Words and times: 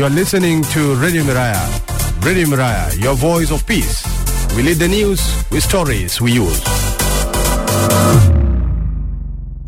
You 0.00 0.06
are 0.06 0.08
listening 0.08 0.62
to 0.72 0.94
Radio 0.94 1.22
Miraya. 1.24 1.60
Radio 2.24 2.46
Miraya, 2.46 2.98
your 2.98 3.14
voice 3.14 3.50
of 3.50 3.66
peace. 3.66 4.02
We 4.56 4.62
lead 4.62 4.78
the 4.78 4.88
news 4.88 5.20
with 5.50 5.62
stories 5.62 6.22
we 6.22 6.32
use. 6.32 8.39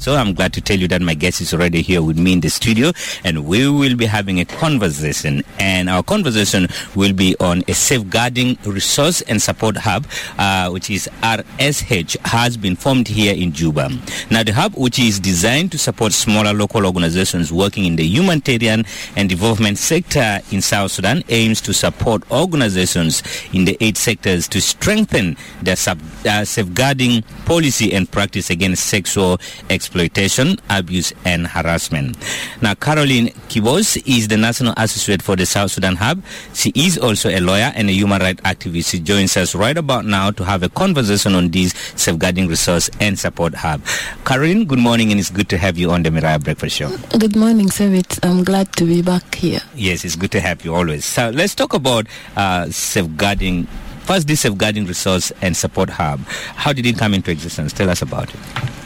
So 0.03 0.17
I'm 0.17 0.35
glad 0.35 0.53
to 0.55 0.61
tell 0.61 0.77
you 0.77 0.89
that 0.89 1.01
my 1.01 1.15
guest 1.15 1.41
is 1.41 1.55
already 1.55 1.81
here 1.81 2.03
with 2.03 2.19
me 2.19 2.33
in 2.33 2.41
the 2.41 2.49
studio 2.51 2.91
and 3.23 3.47
we 3.47 3.69
will 3.69 3.95
be 3.95 4.05
having 4.05 4.41
a 4.41 4.45
conversation 4.45 5.45
and 5.61 5.89
our 5.89 6.03
conversation 6.03 6.67
will 6.97 7.13
be 7.13 7.37
on 7.39 7.63
a 7.69 7.73
safeguarding 7.73 8.59
resource 8.67 9.21
and 9.23 9.41
support 9.41 9.77
hub 9.77 10.05
uh, 10.39 10.69
which 10.71 10.91
is 10.91 11.09
RSH 11.23 12.17
has 12.27 12.57
been 12.57 12.75
formed 12.75 13.07
here 13.07 13.33
in 13.33 13.53
Juba. 13.53 13.91
Now 14.29 14.43
the 14.43 14.53
hub 14.53 14.75
which 14.75 14.99
is 14.99 15.21
designed 15.21 15.71
to 15.71 15.79
support 15.79 16.13
smaller 16.13 16.53
local 16.53 16.85
organizations 16.85 17.53
working 17.53 17.85
in 17.85 17.95
the 17.95 18.05
humanitarian 18.05 18.85
and 19.15 19.29
development 19.29 19.79
sector 19.79 20.41
in 20.51 20.63
South 20.63 20.91
Sudan 20.91 21.23
aims 21.29 21.61
to 21.61 21.73
support 21.73 22.29
organizations 22.33 23.23
in 23.53 23.67
the 23.67 23.77
eight 23.81 23.97
sectors 23.97 24.49
to 24.49 24.61
strengthen 24.61 25.37
their 25.63 25.77
sub, 25.77 26.01
uh, 26.29 26.45
safeguarding 26.45 27.23
policy 27.45 27.95
and 27.95 28.11
practice 28.11 28.51
against 28.51 28.87
sexual 28.87 29.39
exploitation 29.71 29.92
exploitation, 29.93 30.57
abuse, 30.71 31.13
and 31.27 31.47
harassment. 31.47 32.17
Now, 32.63 32.75
Caroline 32.75 33.29
Kibos 33.51 34.01
is 34.07 34.27
the 34.27 34.39
National 34.39 34.73
Associate 34.79 35.21
for 35.21 35.37
the 35.37 35.45
South 35.45 35.71
Sudan 35.71 35.97
Hub. 35.97 36.23
She 36.55 36.73
is 36.75 36.97
also 36.97 37.29
a 37.29 37.41
lawyer 37.41 37.73
and 37.75 37.91
a 37.91 37.93
human 37.93 38.23
rights 38.23 38.41
activist. 38.41 38.91
She 38.91 39.01
joins 39.01 39.37
us 39.37 39.55
right 39.55 39.77
about 39.77 40.07
now 40.07 40.31
to 40.31 40.45
have 40.45 40.63
a 40.63 40.71
conversation 40.71 41.35
on 41.35 41.51
this 41.51 41.75
Safeguarding 41.97 42.49
Resource 42.49 42.89
and 43.01 43.19
Support 43.19 43.55
Hub. 43.55 43.83
Caroline, 44.25 44.65
good 44.65 44.79
morning, 44.79 45.11
and 45.11 45.21
it's 45.21 45.31
good 45.31 45.51
to 45.51 45.59
have 45.59 45.77
you 45.77 45.91
on 45.91 46.03
the 46.03 46.09
Miraya 46.09 46.43
Breakfast 46.43 46.77
Show. 46.77 46.89
Good 47.19 47.37
morning, 47.37 47.69
Sebit. 47.69 48.19
I'm 48.23 48.45
glad 48.45 48.73
to 48.77 48.85
be 48.85 49.03
back 49.03 49.35
here. 49.35 49.61
Yes, 49.75 50.07
it's 50.07 50.17
good 50.17 50.31
to 50.33 50.41
have 50.41 50.65
you 50.65 50.75
always. 50.75 51.05
So 51.05 51.29
let's 51.29 51.55
talk 51.55 51.75
about 51.75 52.07
uh, 52.35 52.71
safeguarding 52.71 53.69
First, 54.03 54.27
this 54.27 54.41
safeguarding 54.41 54.87
resource 54.87 55.31
and 55.43 55.57
support 55.57 55.89
hub. 55.89 56.19
How 56.57 56.73
did 56.73 56.87
it 56.87 56.99
come 56.99 57.15
into 57.15 57.31
existence? 57.31 57.73
Tell 57.73 57.89
us 57.89 58.03
about 58.03 58.35
it. 58.35 58.82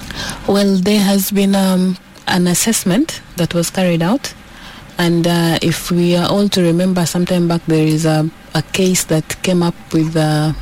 Well, 0.49 0.77
there 0.77 1.01
has 1.01 1.31
been 1.31 1.55
um, 1.55 1.97
an 2.27 2.47
assessment 2.47 3.21
that 3.37 3.55
was 3.55 3.71
carried 3.71 4.03
out, 4.03 4.35
and 4.99 5.27
uh, 5.27 5.59
if 5.63 5.91
we 5.91 6.17
are 6.17 6.29
all 6.29 6.49
to 6.49 6.63
remember, 6.63 7.07
sometime 7.07 7.49
back 7.49 7.65
there 7.67 7.87
is 7.87 8.07
a, 8.07 8.31
a 8.55 8.63
case 8.63 9.05
that 9.05 9.43
came 9.43 9.63
up 9.63 9.75
with 9.93 10.17
uh, 10.17 10.53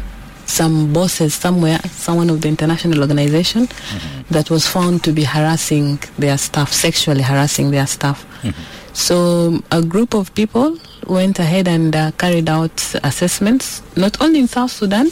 some 0.47 0.93
bosses 0.93 1.35
somewhere, 1.35 1.79
someone 1.91 2.31
of 2.31 2.41
the 2.41 2.49
international 2.49 3.01
organization, 3.01 3.67
mm-hmm. 3.67 4.33
that 4.33 4.51
was 4.51 4.67
found 4.67 5.03
to 5.05 5.13
be 5.13 5.25
harassing 5.25 5.99
their 6.19 6.39
staff, 6.39 6.73
sexually 6.73 7.23
harassing 7.23 7.71
their 7.71 7.87
staff. 7.87 8.25
Mm-hmm. 8.43 8.95
So 8.95 9.61
a 9.73 9.83
group 9.83 10.15
of 10.15 10.35
people 10.35 10.79
went 11.07 11.39
ahead 11.39 11.67
and 11.69 11.95
uh, 11.95 12.13
carried 12.13 12.49
out 12.49 12.95
assessments, 13.03 13.83
not 13.97 14.21
only 14.21 14.39
in 14.41 14.47
South 14.47 14.71
Sudan, 14.71 15.09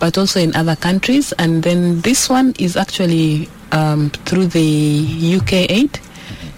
but 0.00 0.18
also 0.18 0.40
in 0.40 0.54
other 0.56 0.76
countries. 0.76 1.32
And 1.38 1.62
then 1.62 2.00
this 2.00 2.28
one 2.28 2.54
is 2.58 2.76
actually 2.76 3.48
um, 3.72 4.10
through 4.10 4.46
the 4.46 5.36
UK 5.36 5.52
aid. 5.70 6.00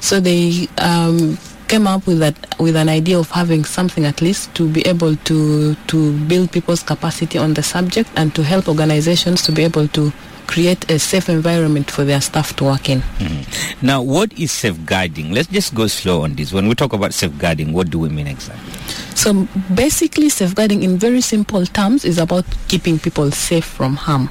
So 0.01 0.21
they 0.21 0.69
um, 0.79 1.39
came 1.69 1.87
up 1.87 2.07
with 2.07 2.21
that 2.21 2.37
with 2.61 2.77
an 2.77 2.89
idea 2.89 3.19
of 3.19 3.31
having 3.31 3.65
something 3.65 4.05
at 4.05 4.23
least 4.23 4.55
to 4.55 4.69
be 4.69 4.87
able 4.87 5.17
to 5.17 5.75
to 5.75 6.19
build 6.27 6.53
people's 6.53 6.83
capacity 6.83 7.39
on 7.39 7.55
the 7.55 7.62
subject 7.62 8.09
and 8.17 8.34
to 8.34 8.43
help 8.43 8.69
organizations 8.69 9.43
to 9.43 9.53
be 9.53 9.65
able 9.65 9.89
to 9.89 10.12
create 10.47 10.89
a 10.91 10.99
safe 10.99 11.29
environment 11.29 11.91
for 11.91 12.05
their 12.05 12.21
staff 12.21 12.55
to 12.57 12.65
work 12.65 12.89
in. 12.89 13.01
Mm-hmm. 13.01 13.87
Now, 13.87 14.01
what 14.03 14.33
is 14.39 14.53
safeguarding? 14.53 15.33
Let's 15.33 15.49
just 15.49 15.75
go 15.75 15.89
slow 15.89 16.23
on 16.23 16.34
this. 16.34 16.53
When 16.53 16.69
we 16.69 16.75
talk 16.75 16.93
about 16.93 17.12
safeguarding, 17.15 17.73
what 17.73 17.91
do 17.91 17.99
we 17.99 18.09
mean 18.09 18.29
exactly? 18.29 18.73
So, 19.15 19.49
basically, 19.75 20.29
safeguarding 20.29 20.83
in 20.83 20.99
very 20.99 21.21
simple 21.21 21.67
terms 21.67 22.05
is 22.05 22.19
about 22.19 22.45
keeping 22.69 22.99
people 22.99 23.31
safe 23.33 23.65
from 23.65 23.97
harm. 23.97 24.31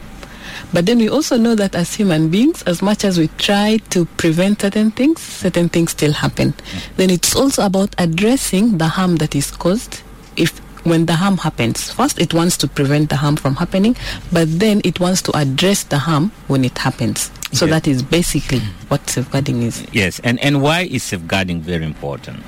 But 0.74 0.86
then 0.86 0.98
we 0.98 1.10
also 1.10 1.38
know 1.38 1.56
that 1.56 1.76
as 1.76 1.94
human 1.96 2.30
beings, 2.30 2.62
as 2.64 2.82
much 2.82 3.06
as 3.06 3.18
we 3.18 3.28
try 3.38 3.78
to 3.92 4.06
prevent 4.18 4.62
certain 4.62 4.92
things, 4.92 5.22
certain 5.22 5.70
things 5.70 5.92
still 5.92 6.14
happen. 6.14 6.54
Then 6.98 7.10
it's 7.10 7.36
also 7.36 7.66
about 7.66 7.96
addressing 7.98 8.78
the 8.78 8.88
harm 8.88 9.18
that 9.18 9.36
is 9.36 9.52
caused 9.52 10.02
if 10.36 10.60
when 10.86 11.08
the 11.08 11.14
harm 11.14 11.38
happens. 11.38 11.92
First, 11.92 12.20
it 12.20 12.34
wants 12.34 12.58
to 12.58 12.68
prevent 12.68 13.10
the 13.10 13.16
harm 13.16 13.36
from 13.38 13.56
happening, 13.56 13.96
but 14.32 14.48
then 14.60 14.82
it 14.84 15.00
wants 15.00 15.22
to 15.24 15.36
address 15.36 15.84
the 15.84 15.98
harm 15.98 16.32
when 16.48 16.64
it 16.64 16.78
happens. 16.78 17.32
So 17.52 17.66
that 17.68 17.88
is 17.88 18.04
basically 18.04 18.60
what 18.90 19.10
safeguarding 19.10 19.64
is. 19.64 19.86
Yes, 19.94 20.20
and, 20.24 20.40
and 20.42 20.62
why 20.62 20.82
is 20.82 21.04
safeguarding 21.04 21.62
very 21.62 21.86
important? 21.86 22.44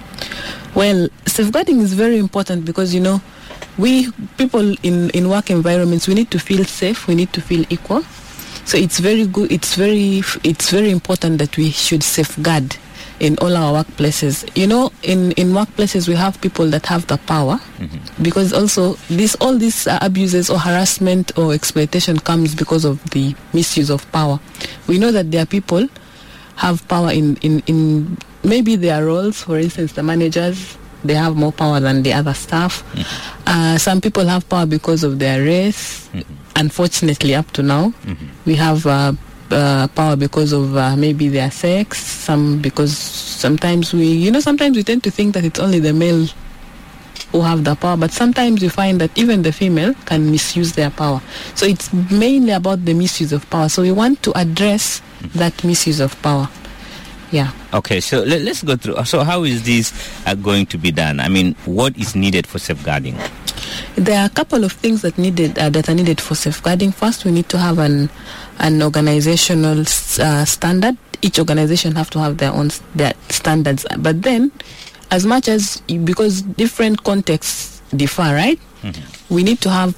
Well, 0.76 1.08
safeguarding 1.26 1.80
is 1.80 1.94
very 1.94 2.18
important 2.18 2.66
because, 2.66 2.94
you 2.94 3.00
know, 3.00 3.22
we 3.78 4.12
people 4.38 4.76
in, 4.84 5.10
in 5.12 5.30
work 5.30 5.50
environments, 5.50 6.08
we 6.08 6.14
need 6.14 6.32
to 6.32 6.40
feel 6.40 6.66
safe, 6.66 7.08
we 7.08 7.16
need 7.16 7.34
to 7.34 7.42
feel 7.42 7.66
equal. 7.70 8.02
So 8.66 8.78
it's 8.78 9.00
very 9.00 9.26
good, 9.26 9.52
it's 9.52 9.76
very, 9.76 10.22
it's 10.44 10.72
very 10.72 10.92
important 10.92 11.38
that 11.40 11.56
we 11.56 11.72
should 11.72 12.04
safeguard 12.04 12.76
in 13.20 13.38
all 13.40 13.56
our 13.56 13.84
workplaces. 13.84 14.48
You 14.56 14.68
know, 14.68 14.92
in, 15.04 15.32
in 15.34 15.50
workplaces 15.50 16.08
we 16.08 16.16
have 16.16 16.40
people 16.42 16.70
that 16.72 16.86
have 16.88 17.08
the 17.08 17.18
power 17.18 17.58
mm-hmm. 17.78 18.24
because 18.24 18.54
also 18.54 18.94
this 19.10 19.36
all 19.36 19.58
these 19.58 19.88
uh, 19.88 20.00
abuses 20.02 20.50
or 20.50 20.60
harassment 20.60 21.38
or 21.38 21.54
exploitation 21.54 22.20
comes 22.20 22.54
because 22.56 22.86
of 22.86 23.04
the 23.12 23.36
misuse 23.54 23.90
of 23.90 24.10
power. 24.12 24.40
We 24.88 25.00
know 25.00 25.12
that 25.12 25.32
there 25.32 25.44
are 25.44 25.48
people 25.48 25.88
have 26.58 26.86
power 26.88 27.12
in, 27.12 27.38
in, 27.38 27.62
in 27.68 28.18
maybe 28.44 28.76
their 28.76 29.06
roles, 29.06 29.42
for 29.42 29.58
instance, 29.58 29.94
the 29.94 30.04
managers, 30.04 30.78
they 31.08 31.16
have 31.16 31.36
more 31.36 31.52
power 31.52 31.80
than 31.80 32.04
the 32.04 32.14
other 32.14 32.34
staff. 32.34 32.84
Mm-hmm. 32.94 33.44
Uh, 33.48 33.78
some 33.78 34.02
people 34.02 34.26
have 34.26 34.48
power 34.50 34.66
because 34.66 35.04
of 35.04 35.20
their 35.20 35.44
race. 35.44 36.08
Mm-hmm. 36.14 36.34
Unfortunately, 36.58 37.36
up 37.36 37.50
to 37.52 37.62
now, 37.64 37.94
we 38.46 38.56
have 38.56 38.86
uh, 38.86 39.14
uh, 39.52 39.88
power 39.90 40.16
because 40.16 40.52
of 40.54 40.76
uh, 40.76 40.96
maybe 40.96 41.30
their 41.30 41.52
sex, 41.52 42.00
some 42.00 42.60
because 42.62 42.98
sometimes 42.98 43.94
we, 43.94 44.06
you 44.12 44.32
know, 44.32 44.40
sometimes 44.40 44.76
we 44.76 44.84
tend 44.84 45.04
to 45.04 45.12
think 45.12 45.34
that 45.36 45.46
it's 45.46 45.60
only 45.60 45.80
the 45.80 45.94
male 45.94 46.26
who 47.32 47.42
have 47.42 47.64
the 47.64 47.76
power, 47.76 47.96
but 47.98 48.12
sometimes 48.12 48.64
you 48.64 48.70
find 48.70 49.00
that 49.02 49.12
even 49.18 49.44
the 49.44 49.52
female 49.52 49.94
can 50.06 50.32
misuse 50.32 50.74
their 50.74 50.90
power. 50.90 51.22
So 51.56 51.66
it's 51.66 51.94
mainly 51.94 52.52
about 52.54 52.86
the 52.86 52.94
misuse 52.94 53.32
of 53.34 53.48
power. 53.50 53.70
So 53.70 53.82
we 53.84 53.92
want 53.92 54.24
to 54.24 54.32
address 54.38 55.02
that 55.36 55.64
misuse 55.64 56.00
of 56.00 56.20
power. 56.22 56.50
Yeah. 57.32 57.52
Okay, 57.74 58.00
so 58.00 58.22
let, 58.22 58.42
us 58.48 58.64
go 58.64 58.76
through. 58.76 59.04
So, 59.06 59.24
how 59.24 59.44
is 59.44 59.64
this 59.64 59.92
uh, 60.26 60.36
going 60.36 60.66
to 60.68 60.78
be 60.78 60.92
done? 60.92 61.20
I 61.20 61.28
mean, 61.28 61.56
what 61.66 61.98
is 61.98 62.16
needed 62.16 62.48
for 62.48 62.60
safeguarding? 62.60 63.18
There 63.96 64.22
are 64.22 64.26
a 64.26 64.30
couple 64.30 64.64
of 64.64 64.72
things 64.72 65.02
that 65.02 65.18
needed 65.18 65.58
uh, 65.60 65.70
that 65.72 65.90
are 65.90 65.94
needed 65.94 66.22
for 66.22 66.36
safeguarding. 66.36 66.92
First, 66.92 67.26
we 67.26 67.32
need 67.32 67.50
to 67.50 67.58
have 67.58 67.80
an 67.80 68.10
an 68.60 68.82
organizational 68.82 69.82
uh, 69.82 70.46
standard. 70.46 70.98
Each 71.22 71.40
organization 71.40 71.96
have 71.96 72.10
to 72.12 72.20
have 72.20 72.38
their 72.38 72.52
own 72.52 72.70
their 72.96 73.14
standards. 73.30 73.86
But 73.98 74.22
then, 74.22 74.52
as 75.12 75.26
much 75.26 75.50
as 75.50 75.82
because 76.06 76.44
different 76.44 77.04
contexts 77.04 77.82
differ, 77.96 78.22
right? 78.22 78.60
Mm-hmm. 78.84 79.34
We 79.36 79.44
need 79.44 79.60
to 79.62 79.70
have 79.70 79.96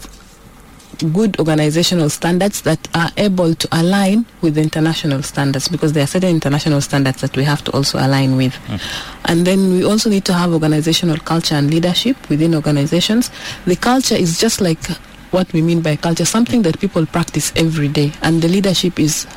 good 1.14 1.40
organizational 1.40 2.10
standards 2.10 2.62
that 2.62 2.88
are 2.96 3.10
able 3.18 3.56
to 3.56 3.68
align 3.72 4.26
with 4.42 4.58
international 4.58 5.24
standards 5.24 5.68
because 5.68 5.94
there 5.94 6.04
are 6.04 6.08
certain 6.08 6.30
international 6.30 6.82
standards 6.82 7.22
that 7.22 7.36
we 7.36 7.44
have 7.44 7.64
to 7.64 7.72
also 7.72 7.98
align 8.00 8.36
with. 8.36 8.54
Mm. 8.68 8.82
And 9.26 9.48
then 9.48 9.72
we 9.74 9.84
also 9.84 10.10
need 10.10 10.26
to 10.26 10.34
have 10.34 10.52
organizational 10.52 11.18
culture 11.18 11.56
and 11.56 11.72
leadership 11.72 12.18
within 12.30 12.56
organizations. 12.56 13.32
The 13.66 13.76
culture 13.76 14.16
is 14.16 14.40
just 14.40 14.62
like 14.62 14.84
what 15.32 15.52
we 15.54 15.62
mean 15.62 15.82
by 15.82 15.96
culture, 15.96 16.26
something 16.26 16.64
that 16.64 16.80
people 16.80 17.06
practice 17.06 17.54
every 17.56 17.88
day, 17.88 18.12
and 18.22 18.42
the 18.42 18.48
leadership 18.48 19.00
is 19.00 19.28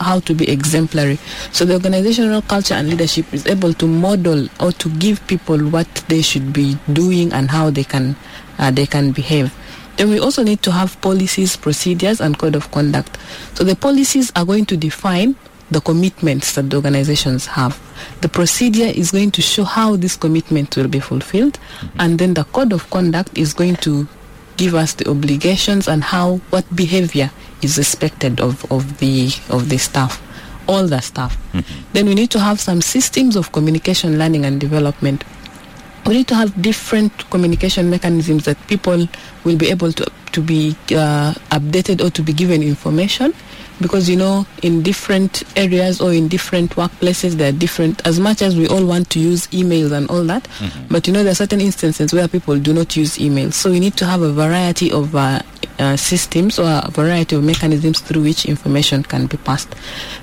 how 0.00 0.20
to 0.20 0.34
be 0.34 0.50
exemplary. 0.50 1.18
So 1.52 1.64
the 1.64 1.74
organizational 1.74 2.42
culture 2.42 2.74
and 2.74 2.88
leadership 2.88 3.32
is 3.32 3.46
able 3.46 3.72
to 3.74 3.86
model 3.86 4.48
or 4.60 4.72
to 4.72 4.88
give 4.98 5.24
people 5.26 5.58
what 5.58 5.86
they 6.08 6.22
should 6.22 6.52
be 6.52 6.76
doing 6.92 7.32
and 7.32 7.50
how 7.50 7.70
they 7.70 7.84
can 7.84 8.16
uh, 8.58 8.70
they 8.70 8.86
can 8.86 9.12
behave. 9.12 9.52
Then 9.96 10.10
we 10.10 10.18
also 10.18 10.42
need 10.42 10.62
to 10.62 10.72
have 10.72 11.00
policies, 11.00 11.56
procedures, 11.56 12.20
and 12.20 12.38
code 12.38 12.56
of 12.56 12.70
conduct. 12.70 13.18
So 13.54 13.64
the 13.64 13.76
policies 13.76 14.32
are 14.34 14.44
going 14.44 14.66
to 14.66 14.76
define 14.76 15.36
the 15.70 15.80
commitments 15.80 16.54
that 16.54 16.70
the 16.70 16.76
organizations 16.76 17.46
have. 17.46 17.80
The 18.20 18.28
procedure 18.28 18.84
is 18.84 19.10
going 19.10 19.30
to 19.32 19.42
show 19.42 19.64
how 19.64 19.96
this 19.96 20.16
commitment 20.16 20.76
will 20.76 20.88
be 20.88 21.00
fulfilled, 21.00 21.54
mm-hmm. 21.54 22.00
and 22.00 22.18
then 22.18 22.34
the 22.34 22.44
code 22.44 22.72
of 22.72 22.88
conduct 22.90 23.36
is 23.36 23.54
going 23.54 23.76
to 23.76 24.06
give 24.56 24.74
us 24.74 24.92
the 24.94 25.08
obligations 25.08 25.88
and 25.88 26.04
how 26.04 26.36
what 26.50 26.64
behavior 26.76 27.30
is 27.62 27.78
expected 27.78 28.40
of, 28.40 28.70
of 28.70 28.98
the 28.98 29.30
of 29.48 29.68
the 29.68 29.78
staff 29.78 30.22
all 30.68 30.86
the 30.86 31.00
staff 31.00 31.36
mm-hmm. 31.52 31.92
then 31.92 32.06
we 32.06 32.14
need 32.14 32.30
to 32.30 32.38
have 32.38 32.60
some 32.60 32.80
systems 32.80 33.34
of 33.34 33.50
communication 33.52 34.18
learning 34.18 34.44
and 34.44 34.60
development 34.60 35.24
we 36.06 36.14
need 36.14 36.28
to 36.28 36.34
have 36.34 36.50
different 36.60 37.12
communication 37.30 37.88
mechanisms 37.90 38.44
that 38.44 38.58
people 38.66 39.06
will 39.44 39.56
be 39.56 39.70
able 39.70 39.92
to 39.92 40.06
to 40.32 40.40
be 40.40 40.74
uh, 40.96 41.32
updated 41.52 42.00
or 42.04 42.10
to 42.10 42.22
be 42.22 42.32
given 42.32 42.62
information 42.62 43.34
because 43.82 44.08
you 44.08 44.16
know 44.16 44.46
in 44.62 44.82
different 44.82 45.42
areas 45.56 46.00
or 46.00 46.12
in 46.12 46.28
different 46.28 46.70
workplaces 46.76 47.32
there 47.34 47.48
are 47.50 47.58
different 47.58 48.04
as 48.06 48.18
much 48.18 48.40
as 48.42 48.56
we 48.56 48.66
all 48.68 48.84
want 48.86 49.10
to 49.10 49.18
use 49.20 49.46
emails 49.48 49.92
and 49.92 50.08
all 50.10 50.24
that 50.24 50.48
but 50.88 51.06
you 51.06 51.12
know 51.12 51.22
there 51.22 51.32
are 51.32 51.36
certain 51.36 51.60
instances 51.60 52.12
where 52.12 52.28
people 52.28 52.58
do 52.58 52.72
not 52.72 52.96
use 52.96 53.18
emails. 53.18 53.54
So 53.54 53.70
we 53.70 53.80
need 53.80 53.96
to 53.96 54.06
have 54.06 54.22
a 54.22 54.32
variety 54.32 54.90
of 54.92 55.14
uh, 55.14 55.42
uh, 55.78 55.96
systems 55.96 56.58
or 56.58 56.64
a 56.66 56.90
variety 56.90 57.36
of 57.36 57.42
mechanisms 57.44 58.00
through 58.00 58.22
which 58.22 58.44
information 58.46 59.02
can 59.02 59.26
be 59.26 59.36
passed. 59.38 59.74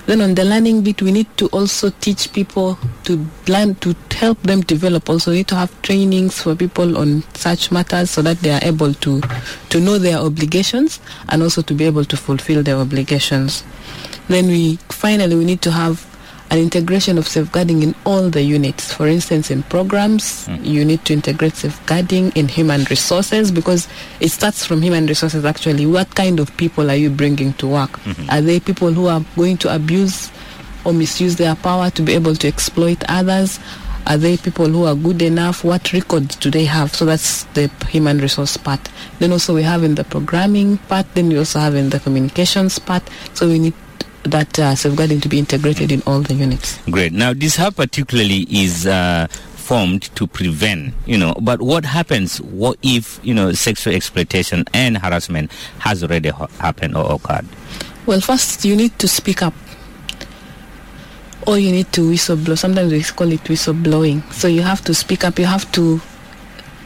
Then 0.05 0.21
on 0.21 0.35
the 0.35 0.45
learning 0.45 0.83
bit 0.83 1.01
we 1.01 1.11
need 1.11 1.27
to 1.37 1.47
also 1.47 1.89
teach 2.01 2.31
people 2.33 2.77
to 3.05 3.25
learn 3.47 3.75
to 3.75 3.95
help 4.11 4.41
them 4.43 4.61
develop. 4.61 5.09
Also 5.09 5.31
we 5.31 5.37
need 5.37 5.47
to 5.49 5.55
have 5.55 5.71
trainings 5.81 6.41
for 6.41 6.55
people 6.55 6.97
on 6.97 7.23
such 7.33 7.71
matters 7.71 8.09
so 8.11 8.21
that 8.21 8.37
they 8.39 8.51
are 8.51 8.63
able 8.63 8.93
to 8.95 9.21
to 9.69 9.79
know 9.79 9.97
their 9.97 10.17
obligations 10.17 10.99
and 11.29 11.41
also 11.43 11.61
to 11.61 11.73
be 11.73 11.85
able 11.85 12.05
to 12.05 12.17
fulfill 12.17 12.61
their 12.63 12.77
obligations 12.77 13.48
then 14.27 14.47
we 14.47 14.77
finally 14.89 15.35
we 15.35 15.45
need 15.45 15.61
to 15.61 15.71
have 15.71 16.05
an 16.51 16.57
integration 16.57 17.17
of 17.17 17.27
safeguarding 17.27 17.83
in 17.83 17.93
all 18.05 18.29
the 18.29 18.41
units. 18.41 18.91
For 18.91 19.07
instance, 19.07 19.51
in 19.51 19.63
programs, 19.63 20.47
mm. 20.47 20.65
you 20.65 20.83
need 20.83 21.05
to 21.05 21.13
integrate 21.13 21.55
safeguarding 21.55 22.31
in 22.31 22.47
human 22.47 22.85
resources 22.89 23.51
because 23.51 23.87
it 24.19 24.29
starts 24.29 24.65
from 24.65 24.81
human 24.81 25.05
resources 25.05 25.45
actually. 25.45 25.85
What 25.85 26.15
kind 26.15 26.39
of 26.39 26.55
people 26.57 26.89
are 26.89 26.95
you 26.95 27.09
bringing 27.09 27.53
to 27.53 27.67
work? 27.67 27.91
Mm-hmm. 27.91 28.29
Are 28.31 28.41
they 28.41 28.59
people 28.59 28.91
who 28.91 29.07
are 29.07 29.23
going 29.35 29.57
to 29.57 29.73
abuse 29.73 30.31
or 30.85 30.93
misuse 30.93 31.35
their 31.35 31.55
power 31.55 31.91
to 31.91 32.01
be 32.01 32.13
able 32.13 32.35
to 32.35 32.47
exploit 32.47 33.03
others? 33.07 33.59
Are 34.09 34.17
they 34.17 34.37
people 34.37 34.65
who 34.67 34.85
are 34.85 34.95
good 34.95 35.21
enough? 35.21 35.63
What 35.63 35.93
records 35.93 36.35
do 36.37 36.49
they 36.49 36.65
have? 36.65 36.95
So 36.95 37.05
that's 37.05 37.43
the 37.53 37.69
human 37.89 38.17
resource 38.17 38.57
part. 38.57 38.89
Then 39.19 39.31
also 39.31 39.53
we 39.53 39.61
have 39.61 39.83
in 39.83 39.93
the 39.93 40.03
programming 40.03 40.77
part, 40.89 41.05
then 41.13 41.29
we 41.29 41.37
also 41.37 41.59
have 41.59 41.75
in 41.75 41.91
the 41.91 41.99
communications 41.99 42.79
part. 42.79 43.03
So 43.35 43.47
we 43.47 43.59
need 43.59 43.73
that 44.23 44.57
uh, 44.57 44.73
safeguarding 44.73 45.21
to 45.21 45.29
be 45.29 45.37
integrated 45.37 45.91
in 45.91 46.01
all 46.07 46.21
the 46.21 46.33
units. 46.33 46.79
Great. 46.89 47.13
Now, 47.13 47.33
this 47.33 47.55
hub 47.55 47.75
particularly 47.75 48.47
is 48.49 48.87
uh, 48.87 49.27
formed 49.29 50.03
to 50.15 50.25
prevent, 50.25 50.95
you 51.05 51.17
know, 51.17 51.35
but 51.39 51.61
what 51.61 51.85
happens 51.85 52.41
what 52.41 52.79
if, 52.81 53.19
you 53.23 53.35
know, 53.35 53.51
sexual 53.51 53.93
exploitation 53.93 54.65
and 54.73 54.97
harassment 54.97 55.51
has 55.77 56.01
already 56.03 56.29
ha- 56.29 56.47
happened 56.59 56.97
or 56.97 57.13
occurred? 57.13 57.45
Well, 58.07 58.21
first 58.21 58.65
you 58.65 58.75
need 58.75 58.97
to 58.97 59.07
speak 59.07 59.43
up. 59.43 59.53
Or 61.49 61.57
you 61.57 61.71
need 61.71 61.91
to 61.93 62.01
whistleblow. 62.01 62.55
Sometimes 62.55 62.91
we 62.93 63.01
call 63.01 63.31
it 63.31 63.43
whistleblowing. 63.45 64.21
So 64.31 64.47
you 64.47 64.61
have 64.61 64.83
to 64.83 64.93
speak 64.93 65.23
up. 65.23 65.39
You 65.39 65.45
have 65.45 65.69
to. 65.71 65.99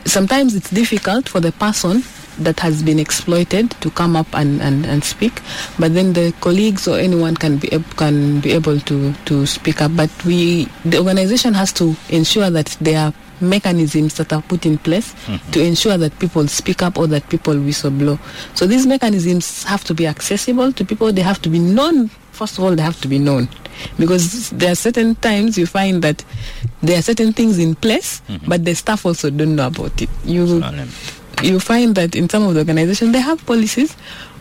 Sometimes 0.06 0.56
it's 0.56 0.70
difficult 0.70 1.28
for 1.28 1.42
the 1.42 1.52
person 1.52 2.04
that 2.40 2.60
has 2.60 2.82
been 2.82 3.00
exploited 3.00 3.72
to 3.82 3.92
come 3.92 4.16
up 4.16 4.28
and, 4.34 4.62
and, 4.62 4.86
and 4.86 5.04
speak, 5.04 5.42
but 5.78 5.94
then 5.94 6.14
the 6.14 6.34
colleagues 6.42 6.88
or 6.88 6.98
anyone 6.98 7.36
can 7.36 7.58
be 7.58 7.68
can 7.98 8.40
be 8.40 8.52
able 8.54 8.80
to, 8.80 9.14
to 9.26 9.46
speak 9.46 9.82
up. 9.82 9.96
But 9.96 10.10
we 10.26 10.66
the 10.86 10.98
organization 10.98 11.54
has 11.54 11.72
to 11.74 11.96
ensure 12.10 12.50
that 12.50 12.76
there 12.82 13.00
are 13.00 13.14
mechanisms 13.42 14.16
that 14.16 14.32
are 14.32 14.42
put 14.42 14.66
in 14.66 14.78
place 14.78 15.14
mm-hmm. 15.26 15.52
to 15.52 15.62
ensure 15.62 15.98
that 15.98 16.18
people 16.20 16.48
speak 16.48 16.82
up 16.82 16.98
or 16.98 17.08
that 17.08 17.28
people 17.30 17.54
whistleblow. 17.54 18.18
So 18.56 18.66
these 18.66 18.86
mechanisms 18.88 19.64
have 19.66 19.84
to 19.86 19.94
be 19.94 20.08
accessible 20.08 20.72
to 20.74 20.86
people. 20.86 21.12
They 21.12 21.22
have 21.22 21.42
to 21.44 21.50
be 21.50 21.60
known. 21.60 22.10
First 22.34 22.58
of 22.58 22.64
all, 22.66 22.76
they 22.76 22.82
have 22.84 23.00
to 23.02 23.08
be 23.08 23.20
known 23.20 23.48
because 23.98 24.50
there 24.52 24.72
are 24.72 24.76
certain 24.76 25.16
times 25.16 25.58
you 25.58 25.66
find 25.66 26.02
that 26.04 26.26
there 26.82 26.98
are 26.98 27.02
certain 27.02 27.32
things 27.34 27.60
in 27.60 27.76
place, 27.76 28.22
but 28.48 28.66
the 28.66 28.74
staff 28.76 29.06
also 29.06 29.30
don't 29.30 29.56
know 29.56 29.68
about 29.68 30.02
it. 30.02 30.10
You 30.26 30.62
you 31.42 31.60
find 31.60 31.96
that 31.96 32.16
in 32.16 32.30
some 32.30 32.44
of 32.44 32.54
the 32.54 32.60
organizations 32.62 33.12
they 33.14 33.20
have 33.22 33.44
policies, 33.46 33.96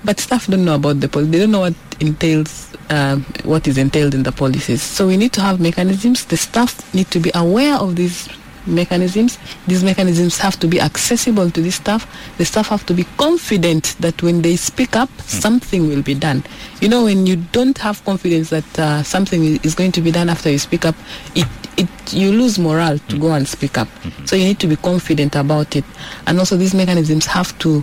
but 0.04 0.20
staff 0.20 0.46
don't 0.48 0.64
know 0.64 0.74
about 0.76 1.00
the 1.00 1.08
policy. 1.08 1.30
They 1.32 1.38
don't 1.40 1.50
know 1.52 1.60
what 1.60 1.74
entails, 2.00 2.72
um, 2.90 3.24
what 3.44 3.66
is 3.68 3.78
entailed 3.78 4.14
in 4.14 4.22
the 4.22 4.32
policies. 4.32 4.82
So 4.82 5.06
we 5.08 5.16
need 5.16 5.32
to 5.34 5.40
have 5.40 5.60
mechanisms. 5.60 6.26
The 6.26 6.36
staff 6.36 6.92
need 6.94 7.10
to 7.10 7.18
be 7.20 7.30
aware 7.34 7.76
of 7.76 7.96
these 7.96 8.28
mechanisms. 8.66 9.38
These 9.66 9.82
mechanisms 9.84 10.38
have 10.38 10.58
to 10.60 10.68
be 10.68 10.80
accessible 10.80 11.50
to 11.50 11.60
the 11.60 11.70
staff. 11.70 12.06
The 12.38 12.44
staff 12.44 12.68
have 12.68 12.86
to 12.86 12.94
be 12.94 13.04
confident 13.16 13.96
that 14.00 14.22
when 14.22 14.42
they 14.42 14.56
speak 14.56 14.96
up, 14.96 15.10
something 15.22 15.88
will 15.88 16.02
be 16.02 16.14
done. 16.14 16.44
You 16.80 16.88
know, 16.88 17.04
when 17.04 17.26
you 17.26 17.36
don't 17.36 17.76
have 17.78 18.04
confidence 18.04 18.50
that 18.50 18.78
uh, 18.78 19.02
something 19.02 19.58
is 19.62 19.74
going 19.74 19.92
to 19.92 20.00
be 20.00 20.10
done 20.10 20.28
after 20.28 20.50
you 20.50 20.58
speak 20.58 20.84
up, 20.84 20.94
it 21.34 21.46
it 21.78 21.88
you 22.12 22.30
lose 22.32 22.58
morale 22.58 22.98
to 23.08 23.18
go 23.18 23.32
and 23.32 23.48
speak 23.48 23.78
up. 23.78 23.88
So 24.26 24.36
you 24.36 24.44
need 24.44 24.58
to 24.60 24.66
be 24.66 24.76
confident 24.76 25.34
about 25.36 25.74
it, 25.74 25.84
and 26.26 26.38
also 26.38 26.56
these 26.56 26.74
mechanisms 26.74 27.26
have 27.26 27.56
to 27.60 27.82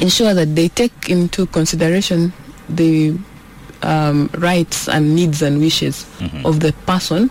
ensure 0.00 0.34
that 0.34 0.54
they 0.56 0.68
take 0.68 1.08
into 1.08 1.46
consideration 1.46 2.32
the 2.68 3.16
um, 3.82 4.28
rights 4.34 4.88
and 4.88 5.14
needs 5.14 5.42
and 5.42 5.58
wishes 5.60 6.06
of 6.44 6.60
the 6.60 6.72
person 6.86 7.30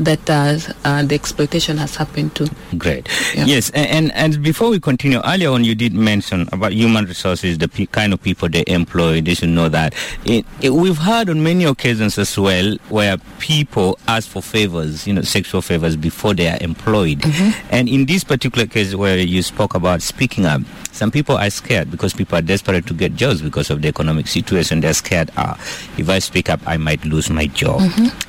that 0.00 0.30
uh, 0.30 0.58
uh, 0.84 1.02
the 1.02 1.14
exploitation 1.14 1.76
has 1.78 1.96
happened 1.96 2.34
to. 2.36 2.50
Great. 2.76 3.08
Yeah. 3.34 3.44
Yes, 3.46 3.70
and, 3.70 4.12
and 4.12 4.42
before 4.42 4.70
we 4.70 4.78
continue, 4.80 5.20
earlier 5.24 5.50
on 5.50 5.64
you 5.64 5.74
did 5.74 5.92
mention 5.92 6.48
about 6.52 6.72
human 6.72 7.04
resources, 7.06 7.58
the 7.58 7.68
pe- 7.68 7.86
kind 7.86 8.12
of 8.12 8.22
people 8.22 8.48
they 8.48 8.64
employ. 8.66 9.20
They 9.20 9.34
should 9.34 9.48
know 9.50 9.68
that. 9.68 9.94
It, 10.24 10.46
it, 10.60 10.70
we've 10.70 10.98
heard 10.98 11.28
on 11.28 11.42
many 11.42 11.64
occasions 11.64 12.18
as 12.18 12.38
well 12.38 12.76
where 12.88 13.16
people 13.40 13.98
ask 14.06 14.28
for 14.28 14.42
favors, 14.42 15.06
you 15.06 15.14
know, 15.14 15.22
sexual 15.22 15.62
favors 15.62 15.96
before 15.96 16.34
they 16.34 16.48
are 16.48 16.58
employed. 16.60 17.22
And 17.70 17.88
in 17.88 18.06
this 18.06 18.24
particular 18.24 18.66
case 18.66 18.94
where 18.94 19.18
you 19.18 19.42
spoke 19.42 19.74
about 19.74 20.02
speaking 20.02 20.44
up, 20.46 20.62
some 20.92 21.10
people 21.10 21.36
are 21.36 21.50
scared 21.50 21.90
because 21.90 22.12
people 22.12 22.38
are 22.38 22.42
desperate 22.42 22.86
to 22.86 22.94
get 22.94 23.14
jobs 23.14 23.40
because 23.40 23.70
of 23.70 23.82
the 23.82 23.88
economic 23.88 24.26
situation. 24.26 24.80
They're 24.80 24.94
scared, 24.94 25.30
ah, 25.36 25.54
if 25.96 26.08
I 26.08 26.18
speak 26.18 26.50
up, 26.50 26.60
I 26.66 26.76
might 26.76 27.04
lose 27.04 27.30
my 27.30 27.46
job 27.46 27.80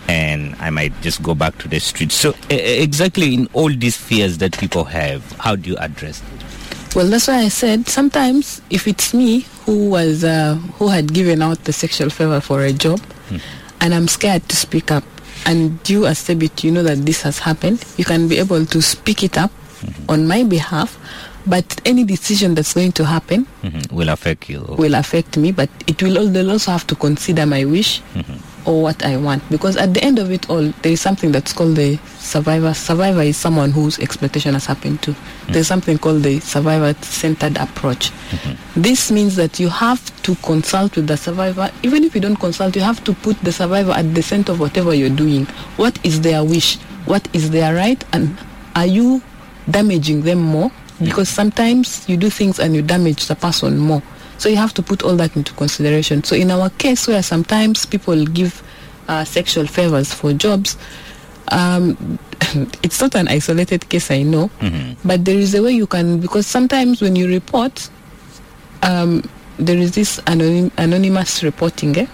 and 0.08 0.56
I 0.60 0.70
might 0.70 1.00
just 1.02 1.22
go 1.24 1.36
back 1.36 1.58
to 1.60 1.68
the 1.68 1.80
streets. 1.80 2.16
So, 2.16 2.34
exactly 2.50 3.34
in 3.34 3.48
all 3.54 3.70
these 3.70 3.96
fears 3.98 4.38
that 4.40 4.58
people 4.58 4.84
have, 4.86 5.30
how 5.34 5.56
do 5.56 5.70
you 5.70 5.78
address 5.78 6.22
it? 6.22 6.96
Well, 6.96 7.08
that's 7.08 7.28
why 7.28 7.38
I 7.40 7.50
said 7.50 7.88
sometimes 7.88 8.62
if 8.72 8.88
it's 8.88 9.14
me 9.14 9.42
who 9.66 9.90
was 9.92 10.24
uh, 10.24 10.56
who 10.80 10.88
had 10.88 11.14
given 11.14 11.42
out 11.44 11.64
the 11.66 11.74
sexual 11.74 12.10
favor 12.10 12.42
for 12.42 12.62
a 12.64 12.74
job, 12.74 13.00
and 13.82 13.94
I'm 13.94 14.08
scared 14.08 14.48
to 14.50 14.56
speak 14.56 14.92
up, 14.92 15.04
and 15.46 15.80
you 15.88 16.08
as 16.08 16.18
Sebit, 16.20 16.64
you 16.64 16.72
know 16.72 16.82
that 16.84 17.06
this 17.06 17.22
has 17.22 17.38
happened, 17.40 17.86
you 17.98 18.06
can 18.06 18.28
be 18.28 18.40
able 18.40 18.66
to 18.66 18.82
speak 18.82 19.24
it 19.24 19.38
up 19.38 19.52
on 20.10 20.28
my 20.28 20.44
behalf. 20.44 20.98
But 21.48 21.80
any 21.86 22.04
decision 22.04 22.54
that's 22.54 22.74
going 22.74 22.92
to 22.94 23.06
happen 23.06 23.48
Mhm, 23.64 23.92
Will 23.94 24.10
affect 24.10 24.50
you. 24.50 24.60
will 24.78 24.94
affect 24.96 25.38
me, 25.38 25.52
but 25.52 25.70
it 25.88 26.02
will 26.04 26.28
they'll 26.28 26.52
also 26.52 26.72
have 26.72 26.86
to 26.88 26.96
consider 26.96 27.46
my 27.46 27.64
wish 27.66 28.02
or 28.70 28.84
what 28.84 29.04
I 29.04 29.18
want. 29.18 29.42
Because 29.50 29.76
at 29.78 29.96
the 29.96 30.04
end 30.04 30.20
of 30.20 30.32
it 30.32 30.48
all, 30.48 30.62
there 30.84 30.92
is 30.92 31.02
something 31.02 31.32
that's 31.32 31.52
called 31.54 31.76
the 31.76 31.98
survivor. 32.20 32.72
Survivor 32.76 33.24
is 33.24 33.36
someone 33.36 33.72
whose 33.72 33.98
exploitation 33.98 34.54
has 34.54 34.68
happened 34.68 35.02
to. 35.02 35.12
Mm. 35.12 35.54
There's 35.54 35.68
something 35.68 35.98
called 35.98 36.22
the 36.22 36.40
survivor-centered 36.40 37.58
approach. 37.58 38.12
Mm-hmm. 38.12 38.82
This 38.82 39.10
means 39.10 39.36
that 39.38 39.60
you 39.60 39.70
have 39.70 40.22
to 40.22 40.36
consult 40.36 40.96
with 40.96 41.08
the 41.08 41.18
survivor. 41.18 41.72
Even 41.82 42.04
if 42.04 42.14
you 42.14 42.22
don't 42.22 42.36
consult, 42.36 42.76
you 42.76 42.84
have 42.84 43.04
to 43.06 43.14
put 43.14 43.40
the 43.42 43.52
survivor 43.52 43.92
at 43.92 44.14
the 44.14 44.22
center 44.22 44.52
of 44.52 44.60
whatever 44.60 44.94
you're 44.94 45.10
doing. 45.10 45.46
What 45.78 45.98
is 46.06 46.22
their 46.22 46.44
wish? 46.44 46.78
What 47.06 47.28
is 47.34 47.50
their 47.50 47.74
right? 47.74 48.04
And 48.14 48.38
are 48.76 48.86
you 48.86 49.24
damaging 49.72 50.22
them 50.22 50.40
more? 50.40 50.72
Because 51.02 51.30
sometimes 51.30 52.08
you 52.08 52.18
do 52.18 52.30
things 52.30 52.60
and 52.60 52.76
you 52.76 52.84
damage 52.84 53.26
the 53.26 53.36
person 53.36 53.80
more. 53.80 54.04
So 54.40 54.50
you 54.50 54.56
have 54.56 54.74
to 54.74 54.82
put 54.82 55.04
all 55.04 55.16
that 55.18 55.36
into 55.36 55.54
consideration. 55.54 56.24
So 56.24 56.36
in 56.36 56.50
our 56.50 56.70
case, 56.72 57.08
where 57.08 57.22
sometimes 57.22 57.86
people 57.86 58.26
give 58.26 58.64
uh, 59.08 59.24
sexual 59.26 59.68
favors 59.68 60.14
for 60.14 60.34
jobs, 60.34 60.78
um, 61.52 62.18
it's 62.84 63.02
not 63.02 63.16
an 63.16 63.28
isolated 63.28 63.88
case, 63.90 64.10
I 64.12 64.24
know, 64.24 64.50
but 65.04 65.26
there 65.26 65.36
is 65.38 65.54
a 65.56 65.62
way 65.62 65.72
you 65.72 65.88
can 65.88 66.20
because 66.20 66.48
sometimes 66.48 67.02
when 67.02 67.16
you 67.16 67.28
report, 67.28 67.90
um, 68.82 69.24
there 69.58 69.76
is 69.78 69.92
this 69.94 70.22
anonym, 70.22 70.72
anonymous 70.78 71.44
reporting. 71.44 71.98
Eh? 71.98 72.08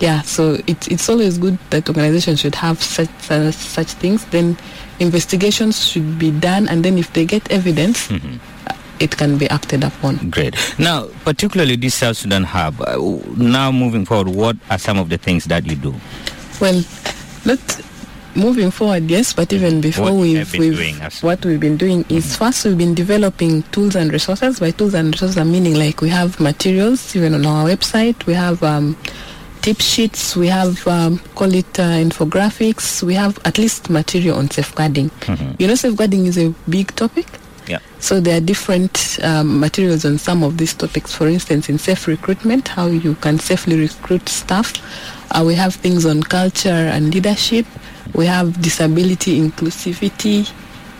Yeah, 0.00 0.22
so 0.22 0.56
it's 0.66 0.88
it's 0.88 1.08
always 1.10 1.36
good 1.36 1.58
that 1.70 1.88
organizations 1.88 2.40
should 2.40 2.54
have 2.54 2.80
such 2.82 3.10
uh, 3.30 3.50
such 3.50 3.88
things. 4.00 4.24
Then 4.26 4.56
investigations 4.98 5.84
should 5.84 6.18
be 6.18 6.30
done, 6.30 6.68
and 6.68 6.82
then 6.84 6.96
if 6.96 7.12
they 7.12 7.26
get 7.26 7.50
evidence, 7.50 8.10
uh, 8.10 8.72
it 9.00 9.16
can 9.16 9.38
be 9.38 9.48
acted 9.50 9.82
upon. 9.84 10.30
Great. 10.30 10.54
Now, 10.78 11.08
particularly 11.24 11.76
this 11.76 11.94
South 11.94 12.16
Sudan 12.18 12.44
hub, 12.44 12.80
uh, 12.82 12.96
now 13.36 13.72
moving 13.72 14.04
forward, 14.04 14.28
what 14.28 14.56
are 14.70 14.78
some 14.78 14.98
of 14.98 15.08
the 15.08 15.18
things 15.18 15.44
that 15.46 15.66
you 15.66 15.76
do? 15.76 15.94
Well, 16.60 16.82
not 17.44 17.58
moving 18.36 18.70
forward, 18.70 19.10
yes, 19.10 19.32
but 19.32 19.52
even 19.52 19.80
before 19.80 20.04
What 20.04 20.14
we've, 20.14 20.52
been 20.52 20.60
we've 20.60 20.76
doing 20.76 20.96
what 21.22 21.44
we've 21.44 21.58
been 21.58 21.76
doing 21.76 22.04
is 22.08 22.36
first 22.36 22.64
we've 22.64 22.78
been 22.78 22.94
developing 22.94 23.62
tools 23.72 23.96
and 23.96 24.12
resources. 24.12 24.60
By 24.60 24.70
tools 24.70 24.94
and 24.94 25.08
resources, 25.12 25.36
I'm 25.38 25.50
meaning 25.50 25.74
like 25.74 26.00
we 26.00 26.10
have 26.10 26.38
materials 26.38 27.16
even 27.16 27.34
on 27.34 27.44
our 27.46 27.64
website. 27.68 28.26
We 28.26 28.34
have 28.34 28.62
um, 28.62 28.96
tip 29.62 29.80
sheets. 29.80 30.36
We 30.36 30.46
have 30.48 30.86
um, 30.86 31.18
call 31.34 31.52
it 31.54 31.78
uh, 31.80 31.98
infographics. 31.98 33.02
We 33.02 33.14
have 33.14 33.38
at 33.44 33.58
least 33.58 33.90
material 33.90 34.38
on 34.38 34.50
safeguarding. 34.50 35.10
You 35.58 35.66
know, 35.66 35.74
safeguarding 35.74 36.26
is 36.26 36.38
a 36.38 36.54
big 36.68 36.94
topic. 36.94 37.26
Yeah. 37.70 37.78
So 38.00 38.18
there 38.20 38.36
are 38.36 38.40
different 38.40 39.18
um, 39.22 39.60
materials 39.60 40.04
on 40.04 40.18
some 40.18 40.42
of 40.42 40.56
these 40.58 40.74
topics. 40.74 41.14
For 41.14 41.28
instance, 41.28 41.68
in 41.68 41.78
safe 41.78 42.06
recruitment, 42.08 42.68
how 42.68 42.86
you 42.88 43.14
can 43.16 43.38
safely 43.38 43.78
recruit 43.78 44.28
staff. 44.28 44.72
Uh, 45.30 45.44
we 45.46 45.54
have 45.54 45.74
things 45.76 46.04
on 46.04 46.22
culture 46.22 46.68
and 46.94 47.14
leadership. 47.14 47.66
We 48.14 48.26
have 48.26 48.60
disability 48.60 49.38
inclusivity. 49.40 50.50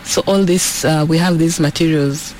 So 0.05 0.23
all 0.25 0.43
this, 0.45 0.85
uh, 0.85 1.05
we 1.07 1.17
have 1.17 1.37
these 1.37 1.59
materials. 1.59 2.33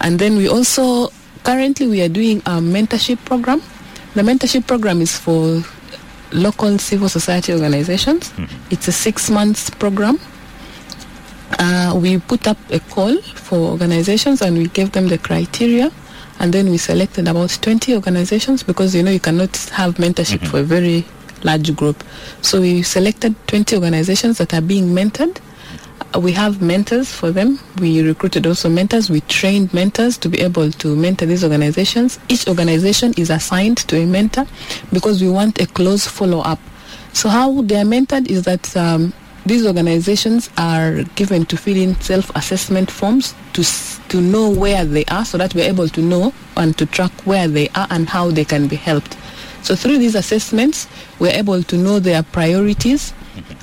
And 0.00 0.18
then 0.18 0.36
we 0.36 0.48
also, 0.48 1.12
currently 1.44 1.86
we 1.86 2.02
are 2.02 2.08
doing 2.08 2.38
a 2.46 2.58
mentorship 2.58 3.24
program. 3.24 3.62
The 4.14 4.22
mentorship 4.22 4.66
program 4.66 5.00
is 5.00 5.16
for 5.16 5.62
local 6.32 6.78
civil 6.78 7.08
society 7.08 7.52
organizations. 7.52 8.32
It's 8.70 8.88
a 8.88 8.92
six 8.92 9.30
months 9.30 9.70
program. 9.70 10.18
Uh, 11.58 11.98
we 12.00 12.18
put 12.18 12.46
up 12.46 12.58
a 12.70 12.80
call 12.80 13.20
for 13.22 13.58
organizations 13.58 14.42
and 14.42 14.56
we 14.56 14.68
gave 14.68 14.92
them 14.92 15.08
the 15.08 15.18
criteria. 15.18 15.90
And 16.38 16.54
then 16.54 16.70
we 16.70 16.78
selected 16.78 17.28
about 17.28 17.50
20 17.60 17.94
organizations 17.94 18.62
because 18.62 18.94
you 18.94 19.02
know 19.02 19.10
you 19.10 19.20
cannot 19.20 19.54
have 19.72 19.96
mentorship 19.96 20.46
for 20.46 20.60
a 20.60 20.62
very 20.62 21.04
large 21.44 21.74
group. 21.76 22.02
So 22.42 22.60
we 22.60 22.82
selected 22.82 23.34
20 23.46 23.76
organizations 23.76 24.38
that 24.38 24.54
are 24.54 24.60
being 24.62 24.94
mentored. 24.94 25.38
Uh, 26.14 26.20
we 26.20 26.32
have 26.32 26.62
mentors 26.62 27.12
for 27.12 27.30
them. 27.30 27.58
We 27.78 28.02
recruited 28.02 28.46
also 28.46 28.68
mentors. 28.70 29.10
We 29.10 29.20
trained 29.22 29.74
mentors 29.74 30.16
to 30.18 30.28
be 30.28 30.40
able 30.40 30.70
to 30.70 30.96
mentor 30.96 31.26
these 31.26 31.44
organizations. 31.44 32.18
Each 32.28 32.48
organization 32.48 33.12
is 33.16 33.28
assigned 33.30 33.78
to 33.88 33.96
a 33.98 34.06
mentor 34.06 34.46
because 34.92 35.20
we 35.22 35.28
want 35.28 35.60
a 35.60 35.66
close 35.66 36.06
follow-up. 36.06 36.58
So 37.12 37.28
how 37.28 37.62
they 37.62 37.76
are 37.76 37.84
mentored 37.84 38.28
is 38.28 38.44
that 38.44 38.74
um, 38.76 39.12
these 39.50 39.66
organizations 39.66 40.48
are 40.56 41.02
given 41.16 41.44
to 41.44 41.56
fill 41.56 41.76
in 41.76 41.96
self-assessment 42.00 42.88
forms 42.88 43.34
to 43.52 43.64
to 44.08 44.20
know 44.20 44.48
where 44.48 44.84
they 44.84 45.04
are 45.06 45.24
so 45.24 45.36
that 45.38 45.52
we're 45.56 45.68
able 45.68 45.88
to 45.88 46.00
know 46.00 46.32
and 46.56 46.78
to 46.78 46.86
track 46.86 47.10
where 47.26 47.48
they 47.48 47.68
are 47.70 47.88
and 47.90 48.08
how 48.08 48.30
they 48.30 48.44
can 48.44 48.68
be 48.68 48.76
helped. 48.76 49.16
So 49.62 49.74
through 49.74 49.98
these 49.98 50.14
assessments 50.14 50.86
we're 51.18 51.34
able 51.34 51.64
to 51.64 51.76
know 51.76 51.98
their 51.98 52.22
priorities 52.22 53.12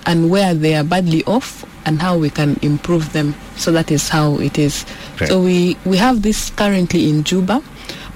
and 0.06 0.30
where 0.30 0.54
they 0.54 0.76
are 0.76 0.84
badly 0.84 1.24
off 1.24 1.64
and 1.86 2.02
how 2.02 2.18
we 2.18 2.30
can 2.32 2.60
improve 2.62 3.14
them. 3.14 3.34
So 3.56 3.72
that 3.72 3.90
is 3.90 4.10
how 4.10 4.40
it 4.40 4.60
is. 4.60 4.86
Great. 5.16 5.30
so 5.30 5.42
we 5.42 5.78
we 5.86 5.96
have 5.96 6.22
this 6.22 6.50
currently 6.50 7.10
in 7.10 7.24
juba 7.24 7.64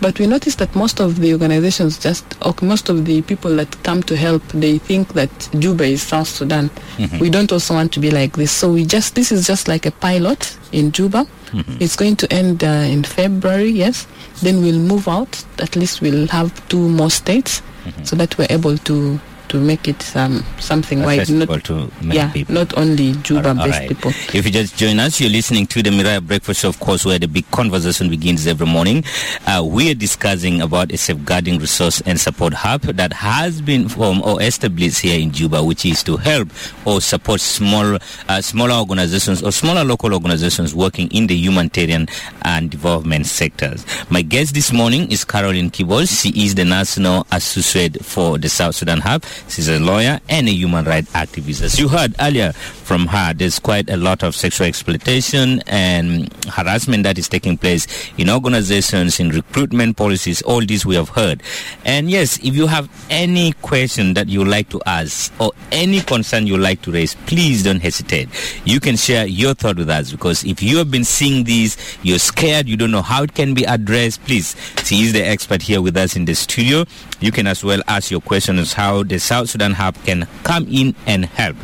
but 0.02 0.20
we 0.20 0.28
noticed 0.28 0.58
that 0.58 0.76
most 0.76 1.00
of 1.00 1.20
the 1.20 1.32
organizations 1.32 1.98
just 1.98 2.26
or 2.46 2.54
most 2.62 2.90
of 2.90 3.06
the 3.06 3.22
people 3.22 3.56
that 3.56 3.82
come 3.84 4.02
to 4.04 4.18
help 4.18 4.42
they 4.50 4.80
think 4.80 5.14
that 5.14 5.32
juba 5.60 5.84
is 5.84 6.02
south 6.02 6.28
sudan. 6.28 6.70
Mm-hmm. 6.98 7.20
We 7.20 7.30
don't 7.30 7.52
also 7.52 7.76
want 7.76 7.94
to 7.94 8.00
be 8.00 8.12
like 8.12 8.34
this. 8.34 8.52
So 8.52 8.74
we 8.74 8.86
just 8.86 9.16
this 9.16 9.32
is 9.32 9.48
just 9.48 9.68
like 9.68 9.86
a 9.86 9.92
pilot 9.92 10.58
in 10.72 10.92
juba. 10.92 11.28
Mm-hmm. 11.52 11.78
It's 11.80 11.96
going 11.96 12.16
to 12.18 12.34
end 12.34 12.64
uh, 12.64 12.68
in 12.68 13.04
february 13.04 13.70
yes. 13.70 14.08
Then 14.42 14.62
we'll 14.62 14.80
move 14.80 15.08
out. 15.08 15.44
At 15.60 15.76
least 15.76 16.02
we'll 16.02 16.28
have 16.28 16.68
two 16.68 16.90
more 16.90 17.12
states 17.12 17.62
mm-hmm. 17.86 18.04
so 18.04 18.16
that 18.16 18.38
we're 18.38 18.48
able 18.50 18.78
to 18.78 19.20
to 19.52 19.60
make 19.60 19.86
it 19.90 20.16
um, 20.16 20.46
something 20.60 21.04
wide 21.04 21.30
not 21.30 21.62
to 21.66 21.92
yeah 22.04 22.32
people. 22.32 22.56
not 22.56 22.78
only 22.78 23.12
juba 23.22 23.50
All 23.50 23.56
based 23.56 23.80
right. 23.80 23.90
people 23.90 24.12
If 24.34 24.46
you 24.46 24.52
just 24.52 24.78
join 24.78 24.98
us, 25.00 25.20
you're 25.20 25.30
listening 25.30 25.68
to 25.68 25.84
the 25.84 25.90
Miraya 25.90 26.26
Breakfast 26.26 26.62
Show, 26.62 26.70
of 26.70 26.80
course, 26.80 27.04
where 27.06 27.20
the 27.20 27.28
big 27.28 27.50
conversation 27.52 28.10
begins 28.10 28.48
every 28.48 28.66
morning. 28.66 29.04
Uh, 29.46 29.62
we 29.68 29.92
are 29.92 29.94
discussing 29.94 30.62
about 30.62 30.92
a 30.94 30.98
safeguarding 30.98 31.60
resource 31.60 32.02
and 32.06 32.18
support 32.18 32.54
hub 32.54 32.82
that 32.84 33.12
has 33.12 33.62
been 33.62 33.90
formed 33.90 34.22
or 34.24 34.42
established 34.42 35.02
here 35.02 35.20
in 35.20 35.32
Juba, 35.32 35.62
which 35.62 35.86
is 35.86 36.02
to 36.04 36.16
help 36.16 36.48
or 36.86 37.02
support 37.02 37.42
small, 37.42 37.98
uh, 38.30 38.42
smaller 38.42 38.76
organizations 38.76 39.44
or 39.44 39.52
smaller 39.52 39.84
local 39.84 40.14
organizations 40.14 40.74
working 40.74 41.10
in 41.12 41.28
the 41.28 41.36
humanitarian 41.36 42.08
and 42.44 42.72
development 42.72 43.26
sectors. 43.26 43.86
My 44.10 44.22
guest 44.22 44.54
this 44.54 44.72
morning 44.72 45.12
is 45.12 45.26
Caroline 45.26 45.72
Kibos. 45.72 46.22
She 46.22 46.46
is 46.46 46.56
the 46.56 46.64
national 46.64 47.28
associate 47.34 48.04
for 48.06 48.38
the 48.38 48.48
South 48.48 48.76
Sudan 48.76 49.02
Hub. 49.02 49.24
She's 49.48 49.68
a 49.68 49.80
lawyer 49.80 50.20
and 50.30 50.48
a 50.48 50.52
human 50.52 50.86
rights 50.86 51.12
activist. 51.12 51.62
As 51.62 51.80
you 51.80 51.88
heard 51.88 52.16
earlier 52.20 52.52
from 52.54 53.08
her, 53.08 53.34
there's 53.34 53.60
quite 53.60 53.90
a 53.90 53.98
lot 53.98 54.24
of 54.24 54.36
sexual 54.36 54.68
exploitation 54.68 55.62
and 55.68 56.34
harassment 56.46 57.04
that 57.04 57.18
is 57.18 57.28
taking 57.28 57.58
place 57.58 57.88
in 58.18 58.30
organizations, 58.30 59.20
in 59.20 59.30
recruitment 59.30 59.98
policies. 59.98 60.42
All 60.44 60.66
this 60.66 60.86
we 60.86 60.96
have 60.96 61.10
heard. 61.10 61.44
And 61.86 62.10
yes, 62.10 62.38
if 62.40 62.56
you 62.56 62.68
have 62.68 62.90
any 63.10 63.52
question 63.62 64.14
that 64.14 64.30
you 64.30 64.40
would 64.40 64.48
like 64.48 64.70
to 64.70 64.82
ask 64.86 65.34
or 65.40 65.52
any 65.72 66.02
concern 66.02 66.48
you 66.48 66.54
would 66.54 66.62
like 66.62 66.82
to 66.84 66.92
raise, 66.92 67.16
please 67.16 67.64
don't 67.64 67.82
hesitate. 67.82 68.30
You 68.66 68.80
can 68.80 68.96
share 68.96 69.26
your 69.26 69.54
thought 69.54 69.78
with 69.78 69.90
us 69.90 70.12
because 70.12 70.44
if 70.46 70.62
you 70.64 70.78
have 70.78 70.92
been 70.92 71.04
seeing 71.04 71.44
these, 71.44 71.78
you're 72.04 72.20
scared, 72.20 72.68
you 72.68 72.78
don't 72.78 72.92
know 72.92 73.02
how 73.02 73.24
it 73.24 73.34
can 73.34 73.54
be 73.54 73.64
addressed, 73.66 74.24
please. 74.24 74.56
She 74.86 75.02
is 75.04 75.14
the 75.14 75.26
expert 75.26 75.62
here 75.62 75.82
with 75.82 75.98
us 75.98 76.16
in 76.16 76.26
the 76.26 76.34
studio. 76.36 76.86
You 77.22 77.32
can 77.32 77.46
as 77.46 77.64
well 77.64 77.82
ask 77.88 78.10
your 78.10 78.20
questions 78.20 78.74
how 78.74 79.04
the 79.04 79.20
South 79.20 79.48
Sudan 79.50 79.74
Hub 79.74 79.96
can 80.04 80.28
come 80.44 80.66
in 80.68 80.96
and 81.06 81.26
help. 81.26 81.56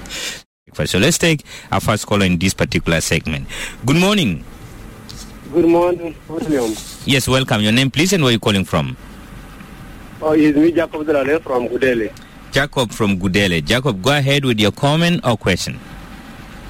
So 0.85 0.99
let's 0.99 1.17
take 1.17 1.43
our 1.71 1.81
first 1.81 2.05
caller 2.05 2.25
in 2.27 2.37
this 2.37 2.53
particular 2.53 3.01
segment. 3.01 3.47
Good 3.83 3.95
morning. 3.97 4.45
Good 5.51 5.65
morning, 5.65 6.13
William. 6.29 6.75
Yes, 7.05 7.27
welcome. 7.27 7.61
Your 7.61 7.71
name, 7.71 7.89
please, 7.89 8.13
and 8.13 8.21
where 8.21 8.29
are 8.29 8.33
you 8.33 8.39
calling 8.39 8.65
from? 8.65 8.95
Oh, 10.21 10.33
it's 10.33 10.55
me, 10.55 10.71
Jacob 10.71 11.07
Dalale 11.07 11.41
from 11.41 11.67
Gudele. 11.67 12.13
Jacob 12.51 12.91
from 12.91 13.19
Gudele. 13.19 13.65
Jacob, 13.65 14.03
go 14.03 14.15
ahead 14.15 14.45
with 14.45 14.59
your 14.59 14.71
comment 14.71 15.21
or 15.23 15.37
question. 15.37 15.79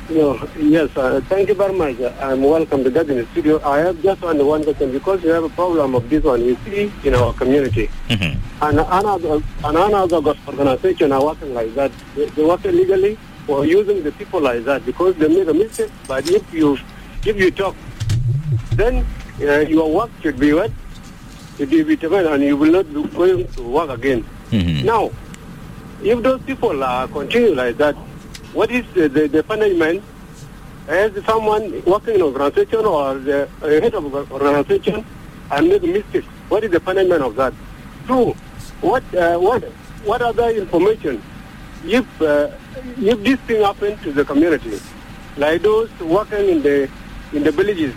No, 0.10 0.40
yes, 0.58 0.90
uh, 0.96 1.20
thank 1.28 1.50
you 1.50 1.54
very 1.56 1.74
much. 1.74 2.00
I'm 2.22 2.42
welcome 2.42 2.82
to 2.86 2.90
that 2.92 3.10
in 3.10 3.18
the 3.18 3.26
studio. 3.34 3.60
I 3.64 3.80
have 3.80 4.02
just 4.02 4.22
one, 4.22 4.44
one 4.46 4.64
question 4.64 4.92
because 4.94 5.22
we 5.22 5.30
have 5.30 5.44
a 5.44 5.50
problem 5.50 5.96
of 5.96 6.10
this 6.10 6.24
one. 6.24 6.46
We 6.46 6.56
see 6.64 6.92
in 7.04 7.14
our 7.14 7.34
community. 7.34 7.90
Mhm. 8.08 8.38
And 8.62 8.80
another, 8.80 9.34
and 9.66 9.78
another 9.78 10.18
organization 10.48 11.12
are 11.12 11.24
working 11.24 11.54
like 11.54 11.76
that. 11.76 11.92
They, 12.16 12.26
they 12.26 12.44
work 12.46 12.64
illegally 12.66 13.18
or 13.50 13.66
using 13.66 14.02
the 14.02 14.14
people 14.14 14.40
like 14.40 14.64
that 14.64 14.86
because 14.86 15.16
they 15.16 15.28
make 15.28 15.48
a 15.50 15.54
mistake. 15.54 15.92
But 16.08 16.30
if 16.32 16.54
you 16.54 16.78
if 17.26 17.36
you 17.38 17.52
talk, 17.52 17.76
then 18.76 19.06
uh, 19.42 19.60
your 19.68 19.92
work 19.94 20.10
should 20.24 20.40
be 20.40 20.54
what? 20.54 20.72
Should 21.58 21.70
be 21.70 21.84
determined 21.84 22.28
and 22.28 22.44
you 22.44 22.56
will 22.56 22.72
not 22.72 22.88
be 22.94 23.04
going 23.10 23.46
to 23.46 23.62
work 23.62 23.90
again. 23.90 24.24
Mhm. 24.52 24.86
Now, 24.86 25.12
if 26.02 26.24
those 26.24 26.42
people 26.44 26.82
uh, 26.82 27.08
continue 27.08 27.54
like 27.54 27.78
that, 27.78 27.96
what 28.54 28.72
is 28.72 28.86
the, 28.94 29.08
the, 29.10 29.28
the 29.28 29.44
punishment? 29.44 30.04
As 30.88 31.12
someone 31.26 31.84
working 31.84 32.16
in 32.16 32.22
organization 32.22 32.86
or 32.86 33.16
the 33.16 33.50
head 33.62 33.94
of 33.94 34.06
an 34.06 34.32
organization 34.32 35.06
and 35.52 35.68
make 35.68 35.84
mistake, 35.84 36.24
what 36.48 36.64
is 36.64 36.72
the 36.72 36.80
punishment 36.80 37.22
of 37.22 37.36
that? 37.36 37.54
Two, 38.08 38.32
what 38.80 39.04
uh, 39.14 39.38
what 39.38 39.64
what 40.06 40.22
other 40.22 40.50
information 40.52 41.22
if 41.84 42.06
uh, 42.22 42.50
if 42.98 43.22
this 43.24 43.40
thing 43.42 43.62
happen 43.64 43.98
to 44.00 44.12
the 44.12 44.24
community, 44.24 44.80
like 45.36 45.62
those 45.62 45.90
working 46.00 46.50
in 46.50 46.62
the 46.62 46.90
in 47.34 47.44
the 47.44 47.52
villages, 47.52 47.94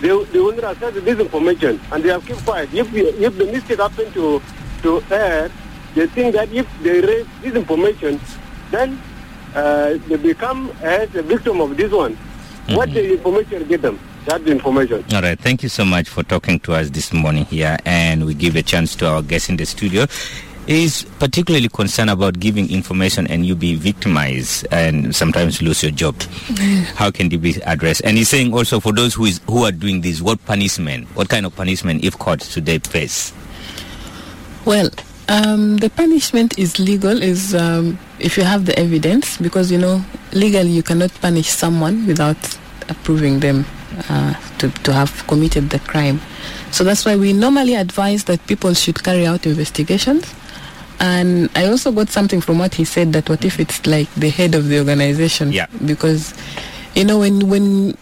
they 0.00 0.08
they 0.08 0.40
will 0.40 0.52
not 0.52 0.72
accept 0.72 1.04
this 1.04 1.18
information 1.18 1.80
and 1.92 2.02
they 2.02 2.08
have 2.08 2.24
kept 2.26 2.44
quiet. 2.44 2.68
If 2.74 2.92
if 2.94 3.38
the 3.38 3.46
mistake 3.46 3.78
happen 3.78 4.12
to 4.12 4.42
to 4.82 5.02
air, 5.10 5.50
they 5.94 6.06
think 6.08 6.34
that 6.34 6.52
if 6.52 6.66
they 6.82 7.00
raise 7.00 7.26
this 7.42 7.54
information, 7.54 8.20
then 8.70 9.00
uh, 9.54 9.98
they 10.08 10.16
become 10.16 10.70
as 10.82 11.14
a 11.14 11.22
victim 11.22 11.60
of 11.60 11.76
this 11.76 11.92
one. 11.92 12.16
What 12.68 12.92
the 12.92 13.14
information 13.14 13.66
get 13.66 13.82
them? 13.82 13.98
That's 14.26 14.44
the 14.44 14.52
information. 14.52 15.04
All 15.12 15.22
right. 15.22 15.38
Thank 15.38 15.62
you 15.62 15.68
so 15.68 15.84
much 15.84 16.08
for 16.08 16.22
talking 16.22 16.60
to 16.60 16.74
us 16.74 16.90
this 16.90 17.12
morning 17.12 17.44
here. 17.46 17.76
And 17.84 18.26
we 18.26 18.34
give 18.34 18.54
a 18.54 18.62
chance 18.62 18.94
to 18.96 19.08
our 19.08 19.22
guest 19.22 19.48
in 19.48 19.56
the 19.56 19.66
studio. 19.66 20.06
Is 20.66 21.04
particularly 21.18 21.68
concerned 21.68 22.10
about 22.10 22.38
giving 22.38 22.70
information 22.70 23.26
and 23.26 23.44
you 23.44 23.56
be 23.56 23.74
victimized 23.74 24.68
and 24.70 25.16
sometimes 25.16 25.60
lose 25.62 25.82
your 25.82 25.90
job. 25.90 26.20
How 26.94 27.10
can 27.10 27.32
it 27.32 27.38
be 27.38 27.56
addressed? 27.66 28.02
And 28.04 28.16
he's 28.16 28.28
saying 28.28 28.54
also 28.54 28.78
for 28.78 28.92
those 28.92 29.14
who 29.14 29.24
is 29.24 29.40
who 29.48 29.64
are 29.64 29.72
doing 29.72 30.02
this, 30.02 30.22
what 30.22 30.44
punishment, 30.44 31.08
what 31.16 31.28
kind 31.28 31.44
of 31.44 31.56
punishment, 31.56 32.04
if 32.04 32.16
caught, 32.18 32.42
should 32.42 32.66
they 32.66 32.78
face? 32.78 33.32
Well, 34.64 34.90
um, 35.30 35.76
the 35.78 35.88
punishment 35.90 36.58
is 36.58 36.78
legal 36.78 37.22
is 37.22 37.54
um, 37.54 37.98
if 38.18 38.36
you 38.36 38.42
have 38.42 38.66
the 38.66 38.76
evidence 38.78 39.38
because 39.38 39.70
you 39.70 39.78
know 39.78 40.04
legally 40.32 40.70
you 40.70 40.82
cannot 40.82 41.12
punish 41.20 41.48
someone 41.48 42.06
without 42.06 42.36
approving 42.88 43.38
them 43.40 43.64
uh, 44.08 44.34
to, 44.58 44.70
to 44.82 44.92
have 44.92 45.26
committed 45.28 45.70
the 45.70 45.78
crime. 45.80 46.20
So 46.72 46.84
that's 46.84 47.04
why 47.04 47.16
we 47.16 47.32
normally 47.32 47.74
advise 47.76 48.24
that 48.24 48.44
people 48.46 48.74
should 48.74 49.02
carry 49.02 49.26
out 49.26 49.46
investigations. 49.46 50.34
And 50.98 51.48
I 51.56 51.66
also 51.66 51.92
got 51.92 52.08
something 52.10 52.40
from 52.40 52.58
what 52.58 52.74
he 52.74 52.84
said 52.84 53.12
that 53.14 53.28
what 53.28 53.44
if 53.44 53.58
it's 53.58 53.86
like 53.86 54.12
the 54.14 54.28
head 54.30 54.54
of 54.54 54.68
the 54.68 54.78
organization? 54.78 55.52
Yeah. 55.52 55.66
Because, 55.84 56.34
you 56.94 57.04
know, 57.04 57.20
when 57.20 57.48
when 57.48 57.96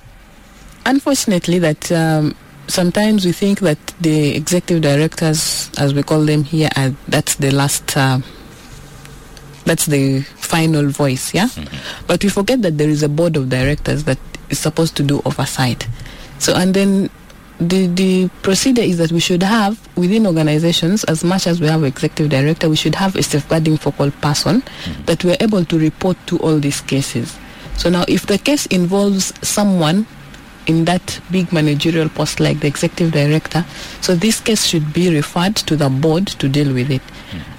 unfortunately 0.84 1.58
that 1.60 1.92
um, 1.92 2.34
sometimes 2.68 3.24
we 3.24 3.32
think 3.32 3.60
that 3.60 3.78
the 4.00 4.36
executive 4.36 4.82
directors, 4.82 5.70
as 5.78 5.92
we 5.94 6.02
call 6.02 6.24
them 6.24 6.44
here, 6.44 6.68
are 6.76 6.90
that's 7.08 7.34
the 7.36 7.50
last. 7.50 7.96
Uh, 7.96 8.20
that's 9.64 9.84
the 9.84 10.22
final 10.22 10.88
voice, 10.88 11.34
yeah. 11.34 11.48
But 12.06 12.24
we 12.24 12.30
forget 12.30 12.62
that 12.62 12.78
there 12.78 12.88
is 12.88 13.02
a 13.02 13.08
board 13.08 13.36
of 13.36 13.50
directors 13.50 14.04
that 14.04 14.18
is 14.48 14.58
supposed 14.58 14.96
to 14.96 15.02
do 15.02 15.20
oversight. 15.26 15.86
So 16.38 16.54
and 16.54 16.72
then 16.72 17.10
the 17.60 17.86
the 17.88 18.28
procedure 18.42 18.82
is 18.82 18.96
that 18.98 19.12
we 19.12 19.20
should 19.20 19.42
have 19.42 19.76
within 19.96 20.26
organizations 20.26 21.04
as 21.04 21.22
much 21.24 21.46
as 21.46 21.60
we 21.60 21.66
have 21.66 21.82
executive 21.82 22.30
director 22.30 22.68
we 22.70 22.76
should 22.76 22.94
have 22.94 23.16
a 23.16 23.22
safeguarding 23.22 23.76
focal 23.76 24.12
person 24.22 24.62
that 25.06 25.24
we're 25.24 25.36
able 25.40 25.64
to 25.64 25.76
report 25.76 26.16
to 26.28 26.38
all 26.38 26.60
these 26.60 26.80
cases 26.80 27.36
so 27.76 27.90
now 27.90 28.04
if 28.06 28.26
the 28.26 28.38
case 28.38 28.66
involves 28.66 29.34
someone 29.46 30.06
in 30.68 30.84
that 30.84 31.20
big 31.30 31.50
managerial 31.52 32.08
post 32.10 32.40
like 32.40 32.60
the 32.60 32.66
executive 32.66 33.10
director 33.12 33.64
so 34.00 34.14
this 34.14 34.38
case 34.40 34.64
should 34.64 34.92
be 34.92 35.08
referred 35.14 35.56
to 35.56 35.74
the 35.76 35.88
board 35.88 36.26
to 36.26 36.48
deal 36.48 36.72
with 36.72 36.90
it 36.90 37.02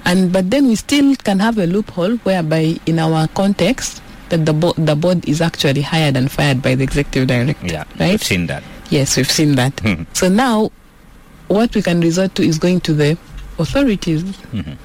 and 0.05 0.31
but 0.31 0.49
then 0.51 0.67
we 0.67 0.75
still 0.75 1.15
can 1.17 1.39
have 1.39 1.57
a 1.57 1.65
loophole 1.67 2.15
whereby 2.17 2.75
in 2.85 2.99
our 2.99 3.27
context 3.29 4.01
that 4.29 4.45
the, 4.45 4.53
bo- 4.53 4.73
the 4.77 4.95
board 4.95 5.27
is 5.27 5.41
actually 5.41 5.81
hired 5.81 6.15
and 6.15 6.31
fired 6.31 6.61
by 6.61 6.75
the 6.75 6.83
executive 6.83 7.27
director 7.27 7.65
Yeah, 7.67 7.83
right 7.99 8.11
I've 8.13 8.23
seen 8.23 8.45
that. 8.47 8.63
Yes, 8.91 9.17
we've 9.17 9.29
seen 9.31 9.55
that. 9.55 9.75
Mhm. 9.77 10.05
So 10.13 10.29
now, 10.29 10.71
what 11.47 11.73
we 11.75 11.81
can 11.81 11.99
resort 12.01 12.33
to 12.35 12.43
is 12.43 12.57
going 12.59 12.79
to 12.81 12.93
the 12.93 13.17
authorities. 13.57 14.23
Mhm. 14.53 14.77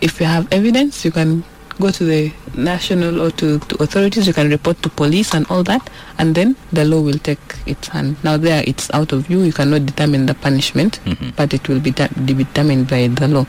If 0.00 0.20
you 0.20 0.26
have 0.26 0.46
evidence, 0.52 1.04
you 1.04 1.10
can 1.12 1.44
go 1.80 1.90
to 1.90 2.04
the 2.04 2.32
national 2.54 3.20
or 3.20 3.30
to, 3.32 3.58
to 3.58 3.82
authorities. 3.82 4.26
You 4.26 4.32
can 4.32 4.48
report 4.50 4.82
to 4.82 4.88
police 4.88 5.34
and 5.34 5.46
all 5.50 5.62
that, 5.64 5.88
and 6.18 6.34
then 6.34 6.56
the 6.72 6.84
law 6.84 7.00
will 7.00 7.18
take 7.18 7.38
its 7.66 7.88
hand. 7.88 8.16
Now 8.24 8.36
there, 8.36 8.62
it's 8.66 8.90
out 8.94 9.12
of 9.12 9.28
you. 9.30 9.40
You 9.42 9.52
cannot 9.52 9.86
determine 9.86 10.26
the 10.26 10.34
punishment, 10.34 11.00
Mhm. 11.04 11.36
but 11.36 11.52
it 11.54 11.68
will 11.68 11.80
be 11.80 11.90
de- 11.90 12.08
be 12.24 12.34
determined 12.34 12.88
by 12.88 13.08
the 13.08 13.28
law. 13.28 13.46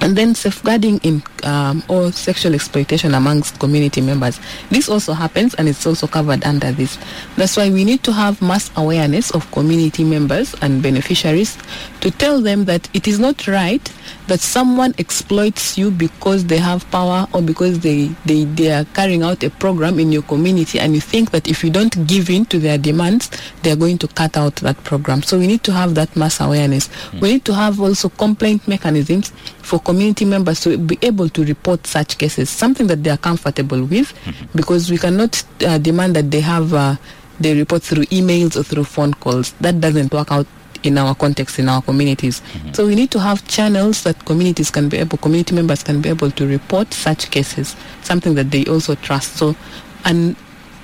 And 0.00 0.16
then 0.18 0.34
safeguarding 0.34 0.98
in 1.04 1.22
um, 1.44 1.84
or 1.86 2.10
sexual 2.10 2.54
exploitation 2.54 3.14
amongst 3.14 3.60
community 3.60 4.00
members. 4.00 4.40
This 4.68 4.88
also 4.88 5.12
happens 5.12 5.54
and 5.54 5.68
it's 5.68 5.86
also 5.86 6.08
covered 6.08 6.42
under 6.44 6.72
this. 6.72 6.98
That's 7.36 7.56
why 7.56 7.70
we 7.70 7.84
need 7.84 8.02
to 8.02 8.12
have 8.12 8.42
mass 8.42 8.68
awareness 8.76 9.30
of 9.30 9.48
community 9.52 10.02
members 10.02 10.56
and 10.60 10.82
beneficiaries 10.82 11.56
to 12.00 12.10
tell 12.10 12.40
them 12.40 12.64
that 12.64 12.88
it 12.94 13.06
is 13.06 13.20
not 13.20 13.46
right 13.46 13.92
that 14.28 14.40
someone 14.40 14.94
exploits 14.98 15.76
you 15.76 15.90
because 15.90 16.44
they 16.46 16.58
have 16.58 16.88
power 16.90 17.26
or 17.32 17.42
because 17.42 17.80
they, 17.80 18.06
they, 18.24 18.44
they 18.44 18.70
are 18.70 18.84
carrying 18.94 19.22
out 19.22 19.42
a 19.42 19.50
program 19.50 19.98
in 19.98 20.12
your 20.12 20.22
community 20.22 20.78
and 20.78 20.94
you 20.94 21.00
think 21.00 21.30
that 21.32 21.48
if 21.48 21.64
you 21.64 21.70
don't 21.70 22.06
give 22.06 22.30
in 22.30 22.44
to 22.46 22.58
their 22.58 22.78
demands, 22.78 23.30
they 23.62 23.70
are 23.72 23.76
going 23.76 23.98
to 23.98 24.08
cut 24.08 24.36
out 24.36 24.54
that 24.56 24.76
program. 24.84 25.22
So 25.22 25.38
we 25.38 25.46
need 25.46 25.64
to 25.64 25.72
have 25.72 25.94
that 25.96 26.14
mass 26.16 26.40
awareness. 26.40 26.88
We 27.20 27.32
need 27.32 27.44
to 27.46 27.54
have 27.54 27.80
also 27.80 28.08
complaint 28.08 28.66
mechanisms 28.68 29.30
for 29.58 29.78
community 29.80 30.24
members 30.24 30.60
to 30.60 30.78
be 30.78 30.98
able 31.02 31.28
to 31.30 31.44
report 31.44 31.86
such 31.86 32.16
cases, 32.18 32.48
something 32.48 32.86
that 32.86 33.02
they 33.02 33.10
are 33.10 33.16
comfortable 33.18 33.84
with, 33.84 34.12
because 34.54 34.90
we 34.90 34.98
cannot 34.98 35.42
uh, 35.66 35.78
demand 35.78 36.16
that 36.16 36.30
they 36.30 36.40
have 36.40 36.72
uh, 36.72 36.96
they 37.40 37.56
report 37.56 37.82
through 37.82 38.04
emails 38.04 38.56
or 38.56 38.62
through 38.62 38.84
phone 38.84 39.14
calls. 39.14 39.52
That 39.60 39.80
doesn't 39.80 40.12
work 40.12 40.30
out 40.30 40.46
in 40.82 40.98
our 40.98 41.14
context 41.14 41.58
in 41.58 41.68
our 41.68 41.82
communities. 41.82 42.40
Mm-hmm. 42.40 42.72
So 42.72 42.86
we 42.86 42.94
need 42.94 43.10
to 43.12 43.20
have 43.20 43.46
channels 43.46 44.02
that 44.04 44.24
communities 44.24 44.70
can 44.70 44.88
be 44.88 44.98
able, 44.98 45.18
community 45.18 45.54
members 45.54 45.82
can 45.82 46.00
be 46.00 46.08
able 46.08 46.30
to 46.32 46.46
report 46.46 46.92
such 46.92 47.30
cases, 47.30 47.76
something 48.02 48.34
that 48.34 48.50
they 48.50 48.64
also 48.66 48.94
trust. 48.96 49.36
So, 49.36 49.56
and 50.04 50.36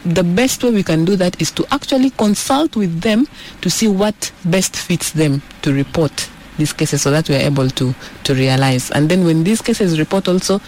the 0.04 0.22
best 0.22 0.62
way 0.62 0.70
we 0.70 0.82
can 0.82 1.04
do 1.04 1.16
that 1.16 1.40
is 1.40 1.50
to 1.52 1.66
actually 1.72 2.10
consult 2.10 2.76
with 2.76 3.00
them 3.00 3.26
to 3.60 3.70
see 3.70 3.88
what 3.88 4.32
best 4.44 4.76
fits 4.76 5.12
them 5.12 5.42
to 5.62 5.72
report 5.72 6.30
these 6.56 6.72
cases 6.72 7.02
so 7.02 7.10
that 7.10 7.28
we 7.28 7.34
are 7.36 7.40
able 7.40 7.68
to 7.70 7.94
to 8.24 8.34
realize 8.34 8.90
and 8.90 9.08
then 9.08 9.24
when 9.24 9.44
these 9.44 9.62
cases 9.62 9.98
report 9.98 10.26
also 10.28 10.60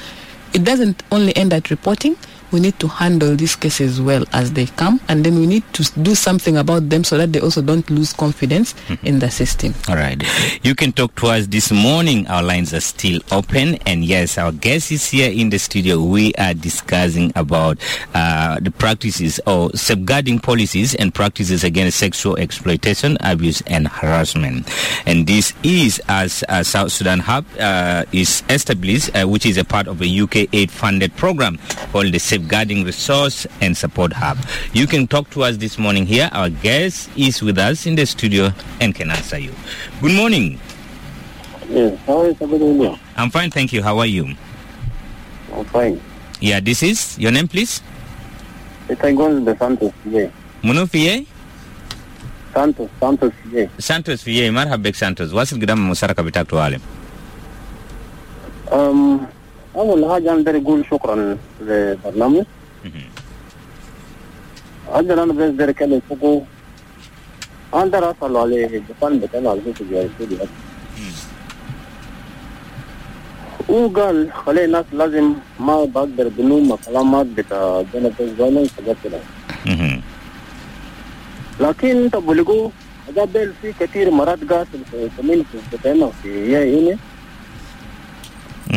it 0.53 0.65
doesn't 0.65 1.03
only 1.11 1.37
end 1.37 1.53
at 1.53 1.71
reporting 1.71 2.17
we 2.52 2.61
need 2.61 2.78
to 2.78 2.88
handle 2.88 3.37
these 3.37 3.57
cases 3.57 4.00
well 4.00 4.25
as 4.33 4.52
they 4.52 4.66
come 4.66 5.00
and 5.09 5.25
then 5.25 5.38
we 5.38 5.47
need 5.47 5.62
to 5.73 5.83
do 6.02 6.14
something 6.14 6.57
about 6.57 6.88
them 6.88 7.04
so 7.04 7.16
that 7.16 7.33
they 7.33 7.40
also 7.40 7.62
don't 7.62 7.88
lose 7.90 8.12
confidence 8.12 8.75
in 9.02 9.19
the 9.19 9.30
system 9.30 9.75
All 9.88 9.97
right. 9.97 10.23
You 10.62 10.75
can 10.75 10.92
talk 10.92 11.14
to 11.16 11.28
us 11.28 11.47
this 11.47 11.71
morning. 11.73 12.26
Our 12.28 12.42
lines 12.42 12.73
are 12.75 12.80
still 12.80 13.21
open. 13.33 13.75
And 13.87 14.04
yes, 14.04 14.38
our 14.38 14.52
guest 14.52 14.92
is 14.92 15.07
here 15.09 15.30
in 15.30 15.50
the 15.50 15.59
studio. 15.59 16.02
We 16.02 16.33
are 16.35 16.54
discussing 16.54 17.33
about 17.37 17.78
uh, 18.14 18.59
the 18.61 18.71
practices 18.71 19.40
or 19.47 19.71
safeguarding 19.75 20.40
policies 20.40 20.95
and 20.95 21.14
practices 21.14 21.64
against 21.64 21.99
sexual 21.99 22.36
exploitation, 22.36 23.17
abuse, 23.21 23.63
and 23.67 23.89
harassment. 23.89 24.69
And 25.06 25.26
this 25.26 25.52
is 25.63 26.00
as 26.08 26.45
uh, 26.49 26.63
South 26.63 26.93
Sudan 26.93 27.19
Hub 27.21 27.45
uh, 27.58 28.04
is 28.13 28.43
established, 28.49 29.15
uh, 29.17 29.26
which 29.26 29.47
is 29.47 29.56
a 29.56 29.65
part 29.65 29.86
of 29.89 30.00
a 30.02 30.21
UK 30.21 30.52
aid 30.52 30.71
funded 30.71 31.15
program 31.17 31.58
called 31.93 32.13
the 32.13 32.19
Safeguarding 32.41 32.85
Resource 32.85 33.47
and 33.61 33.76
Support 33.76 34.13
Hub. 34.15 34.39
You 34.73 34.87
can 34.87 35.07
talk 35.07 35.29
to 35.31 35.43
us 35.45 35.59
this 35.59 35.79
morning 35.79 36.07
here. 36.07 36.31
Our 36.33 36.49
guest 36.49 37.11
is 37.17 37.43
with 37.43 37.59
us 37.59 37.85
in 37.87 37.97
the 37.97 38.07
studio 38.07 38.50
and 38.81 38.95
can 38.95 39.11
answer 39.11 39.39
you. 39.39 39.53
Good 40.00 40.17
morning. 40.17 40.59
Yes, 41.69 41.99
how 42.07 42.23
is 42.23 42.41
everything? 42.41 42.99
I'm 43.17 43.31
fine, 43.31 43.50
thank 43.50 43.73
you. 43.73 43.83
How 43.83 43.99
are 43.99 44.07
you? 44.07 44.35
I'm 45.53 45.65
fine. 45.67 46.00
Yeah, 46.41 46.61
this 46.61 46.83
is 46.83 47.19
your 47.19 47.31
name, 47.31 47.47
please. 47.47 47.83
It's 48.89 49.00
to 49.00 49.41
the 49.45 49.57
Santos 49.59 49.93
today. 50.03 50.33
Muno? 50.63 50.87
Santos, 52.53 52.89
Santos 52.99 53.33
today. 53.45 53.69
Santos 53.79 54.25
Fiye, 54.25 54.50
marhabek 54.50 54.97
Santos. 54.97 55.31
Wasil 55.33 55.59
gidam 55.61 55.79
musaraka 55.79 56.23
bitak 56.25 56.49
tuwale. 56.49 56.81
Um, 58.73 59.26
اول 59.76 60.11
حاجة 60.13 60.33
أنا 60.33 60.41
بدي 60.43 60.59
أقول 60.63 60.85
شكرا 60.91 61.37
للبرنامج 61.61 62.45
أقدر 64.89 65.23
أنا 65.23 65.33
بس 65.33 65.50
بدي 65.50 65.71
اكلم 65.71 66.00
فوقه 66.09 66.43
أقدر 67.75 68.11
اسال 68.11 68.37
عليه 68.37 68.67
الدخان 68.67 69.19
بتاعنا 69.19 69.50
على 69.50 69.61
فكره 69.61 69.87
يا 69.97 70.09
سيدي 70.19 70.37
هو 73.71 73.89
قال 73.89 74.33
خلي 74.33 74.65
الناس 74.65 74.85
لازم 74.93 75.35
ما 75.61 75.85
بقدر 75.85 76.28
بنوم 76.28 76.76
كلامات 76.87 77.26
بتاع 77.26 77.83
جنب 77.95 78.13
الزمن 78.21 78.69
حاجات 78.76 78.97
كده 79.04 79.19
لكن 81.61 81.97
انت 82.04 82.17
بقول 82.17 82.71
هذا 83.09 83.25
بيل 83.25 83.52
في 83.63 83.73
كثير 83.80 84.11
مرات 84.11 84.52
قاتل 84.52 84.80
في 84.91 85.09
كمين 85.19 85.45
في 85.52 85.76
بتاعنا 85.76 86.11
في 86.23 86.56
هنا 86.56 86.97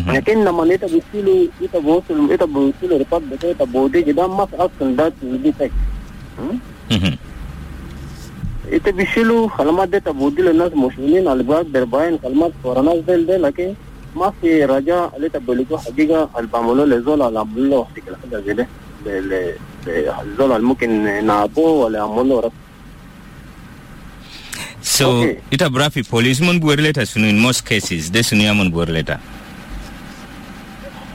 لكن 0.09 0.44
لما 0.44 0.62
انت 0.62 0.85
بتشيلوا 0.85 1.46
انت 1.62 1.76
بوصل 1.76 2.31
انت 2.33 2.42
بتشيلوا 2.42 2.98
ريبورت 2.98 3.22
بتاعت 3.22 3.62
بودي 3.68 4.00
قدام 4.02 4.37
ما 4.37 4.46
في 4.46 4.57
اصلا 4.57 4.96
ذات 4.96 5.12
بيتك 5.22 5.70
Mhm. 6.90 7.12
انت 8.72 8.88
بيشيلوا 8.88 9.48
كلمات 9.59 9.88
دي 9.88 10.00
تبودي 10.00 10.42
للناس 10.42 10.72
مسؤولين 10.72 11.28
على 11.28 11.42
بعض 11.42 11.66
بربعين 11.66 12.18
كلمات 12.18 12.52
ورا 12.64 12.83
ناس 12.83 12.98
ديل 13.07 13.26
دي 13.26 13.37
لكن 13.37 13.74
ما 14.16 14.33
في 14.40 14.64
رجاء 14.64 15.12
اللي 15.16 15.28
تبلغوا 15.28 15.78
حقيقة 15.78 16.31
اللي 16.38 16.48
بعملوا 16.52 16.87
لزول 16.87 17.22
اللي 17.22 17.38
عملوا 17.40 17.66
له 17.68 17.85
حقيقة 17.85 18.16
حاجة 18.22 18.42
زي 18.46 18.52
ده 18.52 18.66
ل- 19.07 19.28
ل- 19.28 19.54
للزول 19.87 20.52
اللي 20.52 20.66
ممكن 20.66 20.90
نعبوه 21.26 21.70
ولا 21.70 21.98
يعملوا 21.98 22.24
له 22.24 22.40
رفض 22.40 22.52
So, 24.98 25.07
Okay. 25.22 25.37
ita 25.54 25.66
brafi 25.76 26.02
police 26.12 26.40
mun 26.46 26.57
buwar 26.62 26.78
letter 26.87 27.04
sunu 27.12 27.26
in 27.33 27.38
most 27.46 27.61
cases. 27.70 28.02
They 28.14 28.22
sunu 28.28 28.42
ya 28.48 28.54
mun 28.54 28.68
buwar 28.74 28.88
letter. 28.96 29.18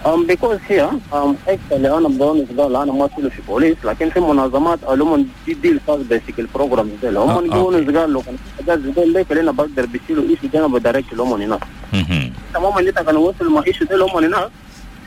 Um, 0.09 0.27
because 0.27 0.59
here, 0.68 0.88
um, 1.12 1.37
actually 1.47 1.87
أنا 1.87 2.09
بقول 2.09 2.47
قال 2.59 2.77
أنا 2.77 2.92
ما 2.92 3.07
أشيله 3.12 3.29
في 3.29 3.42
بوليس 3.49 3.77
لكن 3.85 4.11
في 4.11 4.21
منظمات 4.21 4.79
علوم 4.85 5.29
دي 5.47 5.55
دي 5.55 5.81
خاص 5.87 6.01
بيسك 6.01 6.38
البروجرام 6.38 6.90
ده 7.03 7.09
آه، 7.09 7.25
هم 7.25 7.31
أوكي. 7.53 7.97
قال 7.99 8.11
لو 8.12 8.23
كان 8.23 8.37
زي 8.66 8.90
ده 8.92 9.03
اللي 9.03 9.25
كلنا 9.25 9.51
بقدر 9.53 9.87
بيشيلوا 9.87 10.25
إيش 10.31 10.38
ده 10.53 10.59
أنا 10.59 10.66
بدرك 10.66 11.05
لهم 11.12 11.33
هناك 11.42 11.61
Mhm. 11.92 12.55
تماما 12.55 12.81
اللي 12.81 12.92
كانوا 12.92 13.29
وصلوا 13.29 13.53
مع 13.53 13.62
إيش 13.66 13.83
ده 13.83 13.97
لهم 13.97 14.25
هناك 14.25 14.51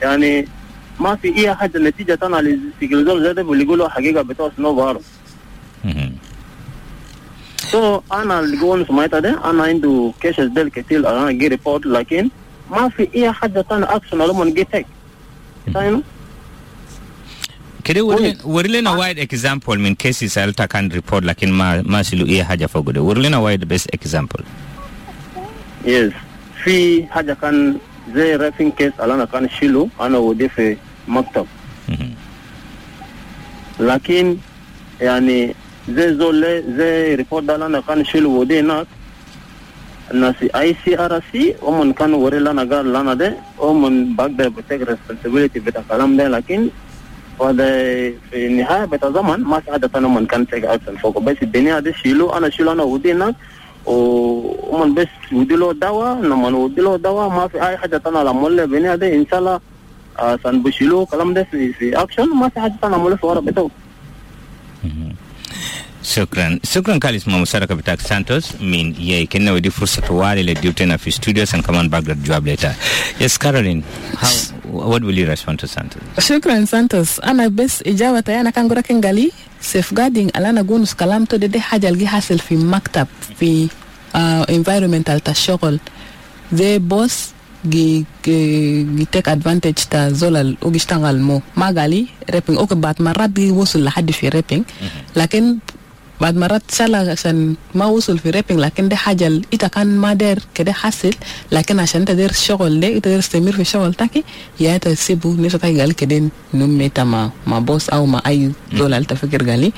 يعني 0.01 0.47
ما 0.99 1.15
في 1.15 1.37
أي 1.37 1.55
حاجة 1.55 1.77
نتيجة 1.77 2.19
أنا 2.23 2.37
لسيكلزول 2.37 3.23
زي 3.23 3.33
ده 3.33 3.41
اللي 3.41 3.63
يقولوا 3.63 3.87
حقيقة 3.89 4.21
بتوع 4.21 4.51
سنو 4.57 4.73
بارو 4.75 5.01
Mhm. 5.85 6.09
سو 7.57 8.01
أنا 8.13 8.39
اللي 8.39 8.59
قولوا 8.61 8.85
سمعتها 8.85 9.19
ده 9.19 9.49
أنا 9.49 9.63
عنده 9.63 10.11
كيسز 10.21 10.45
ده 10.45 10.69
كتير 10.69 11.09
أنا 11.09 11.31
جي 11.31 11.47
ريبورت 11.47 11.85
لكن 11.85 12.29
ما 12.70 12.88
في 12.88 13.08
أي 13.14 13.32
حاجة 13.32 13.60
تانية 13.60 13.96
أكشن 13.96 14.20
علوم 14.20 14.48
جي 14.54 14.64
تك 14.64 14.86
فاهم؟ 15.74 16.02
Kede 17.86 18.02
Wait. 18.02 18.18
wurin 18.18 18.36
wurin 18.54 18.82
na 18.82 18.92
wide 18.98 19.18
example 19.22 19.76
min 19.78 19.94
cases 19.94 20.34
alta 20.36 20.66
kan 20.66 20.90
report 20.90 21.22
lakin 21.22 21.50
ma 21.54 21.68
ma 21.86 22.02
silu 22.02 22.26
iya 22.26 22.42
haja 22.44 22.66
fagude. 22.66 22.98
Wurin 22.98 23.30
na 23.30 23.38
wide 23.38 23.62
best 23.72 23.86
example. 23.94 24.42
يس 25.84 26.12
في 26.64 27.06
حاجة 27.06 27.32
كان 27.42 27.78
زي 28.14 28.36
رافين 28.36 28.70
كيس 28.70 28.92
اللي 29.00 29.14
أنا 29.14 29.24
كان 29.24 29.48
شيله 29.48 29.88
أنا 30.00 30.18
ودي 30.18 30.48
في 30.48 30.76
مكتب 31.08 31.46
Mhm. 31.88 32.10
لكن 33.80 34.36
يعني 35.00 35.54
زي 35.88 36.14
زول 36.14 36.62
زي 36.78 37.14
ريبورت 37.14 37.44
ده 37.44 37.54
اللي 37.54 37.66
أنا 37.66 37.80
كان 37.80 38.04
شيله 38.04 38.28
ودي 38.28 38.60
هناك 38.60 38.86
الناس 40.10 40.34
اي 40.56 40.76
سي 40.84 40.98
ار 41.04 41.22
سي 41.32 41.54
هم 41.62 41.92
كانوا 41.92 42.18
وري 42.24 42.38
لنا 42.38 42.62
قال 42.76 42.92
لنا 42.92 43.14
ده 43.14 43.36
هم 43.60 44.14
بقدر 44.16 44.48
بتك 44.48 44.80
ريسبونسبيلتي 44.88 45.58
بتاع 45.60 45.82
الكلام 45.82 46.16
ده 46.16 46.28
لكن 46.28 46.68
وهذا 47.38 47.66
في 48.30 48.46
النهايه 48.46 48.84
بتزمن 48.84 49.40
ما 49.44 49.60
في 49.60 49.70
عاده 49.70 50.00
من 50.08 50.26
كان 50.26 50.46
تيجي 50.46 50.66
اكشن 50.74 50.96
فوق 50.96 51.18
بس 51.18 51.36
الدنيا 51.42 51.80
دي 51.80 51.92
شيلو 51.92 52.30
انا 52.30 52.50
شيلو 52.50 52.72
انا 52.72 52.82
ودي 52.82 53.12
هناك 53.12 53.34
ومن 53.86 54.94
بس 54.94 55.08
ودي 55.32 55.56
له 55.56 55.72
دواء 55.72 56.14
لما 56.22 56.48
ودي 56.48 56.80
له 56.80 56.96
دواء 56.96 57.28
ما 57.28 57.48
في 57.48 57.56
اي 57.68 57.76
حاجه 57.76 57.98
ثانيه 57.98 58.22
لما 58.22 58.42
ولا 58.42 58.64
الدنيا 58.64 58.96
دي 58.96 59.14
ان 59.16 59.26
شاء 59.30 59.38
الله 59.40 59.60
آه 60.18 60.38
سنبشيلو 60.44 61.06
كلام 61.06 61.34
ده 61.34 61.42
في 61.50 61.72
في 61.72 62.00
اكشن 62.02 62.28
ما 62.36 62.48
في 62.48 62.60
حاجه 62.60 62.72
ثانيه 62.82 62.96
ولا 62.96 63.16
في 63.16 63.26
ورا 63.26 63.40
بتاعه 63.40 63.70
Shukran. 66.01 66.59
Shukran 66.61 66.99
Kalis 66.99 67.25
Mamusaraka 67.25 67.77
kapitak 67.77 68.01
Santos. 68.01 68.59
min 68.59 68.95
yeah, 68.97 69.25
kenna 69.25 69.51
wedi 69.53 69.69
fursa 69.69 70.01
to 70.01 70.13
Satawari, 70.13 70.43
le 70.45 70.73
turn 70.73 70.91
off 70.91 71.03
studios 71.09 71.53
and 71.53 71.63
command 71.63 71.91
back 71.91 72.03
that 72.05 72.21
job 72.23 72.45
later. 72.45 72.73
Yes, 73.19 73.37
Caroline, 73.37 73.83
how, 74.17 74.33
what 74.65 75.03
will 75.03 75.17
you 75.17 75.27
respond 75.27 75.59
to 75.59 75.67
Santos? 75.67 76.01
shukran 76.17 76.67
santos 76.67 77.19
ana 77.23 77.49
bes 77.49 77.81
ijawa 77.85 78.21
tayana 78.23 78.51
kangura 78.51 78.81
kengali 78.81 79.31
safeguarding 79.59 80.31
alana 80.31 80.63
gunus 80.63 80.95
kalam 80.95 81.27
to 81.27 81.37
dede 81.37 81.59
haja 81.59 81.87
algi 81.89 82.05
hasil 82.05 82.39
fi 82.41 82.55
maktab 82.55 83.07
fi 83.37 83.69
uh, 84.13 84.45
environmental 84.49 85.19
ta 85.19 85.31
shogol 85.31 85.79
The 86.51 86.79
boss 86.79 87.31
gi, 87.63 88.05
gi, 88.23 88.37
gi 88.97 89.05
take 89.07 89.27
advantage 89.31 89.87
ta 89.87 90.09
zolal 90.11 90.57
o 90.61 90.71
gishtangal 90.71 91.15
mo 91.19 91.41
magali 91.55 92.09
rapping 92.27 92.57
ok 92.57 92.75
bat 92.75 92.99
marat 92.99 93.31
gi 93.35 93.51
wusul 93.51 93.85
lahadi 93.87 94.11
fi 94.11 94.29
rapping 94.33 94.65
lakin 95.15 95.61
بعد 96.21 96.37
مرات 96.37 96.61
سالا 96.69 97.11
عشان 97.11 97.55
ما 97.75 97.85
وصل 97.85 98.17
في 98.19 98.29
ريبينج 98.29 98.59
لكن 98.59 98.89
ده 98.89 98.95
حاجة 98.95 99.41
إذا 99.53 99.67
كان 99.67 99.97
ما 99.97 100.13
دير 100.13 100.39
كده 100.55 100.71
حاصل 100.71 101.13
لكن 101.51 101.79
عشان 101.79 102.05
تدير 102.05 102.31
شغل 102.31 102.61
الشغل 102.61 102.79
ده 102.79 102.87
انت 102.87 103.07
تستمر 103.07 103.51
في 103.51 103.63
شغل 103.63 103.93
تاكي 103.93 104.23
يا 104.59 104.77
تسيبه. 104.77 105.33
نيشا 105.33 105.57
تاكي 105.57 105.79
قال 105.81 105.91
كده 105.91 106.29
نمي 106.53 106.83
إيه 106.83 106.89
تا 106.89 107.03
ما 107.03 107.31
مع 107.47 107.59
بوس 107.59 107.89
أو 107.89 108.05
ما 108.05 108.21
أي 108.27 108.51
دول 108.73 108.93
انت 108.93 109.13
فكر 109.13 109.49
قالي 109.49 109.71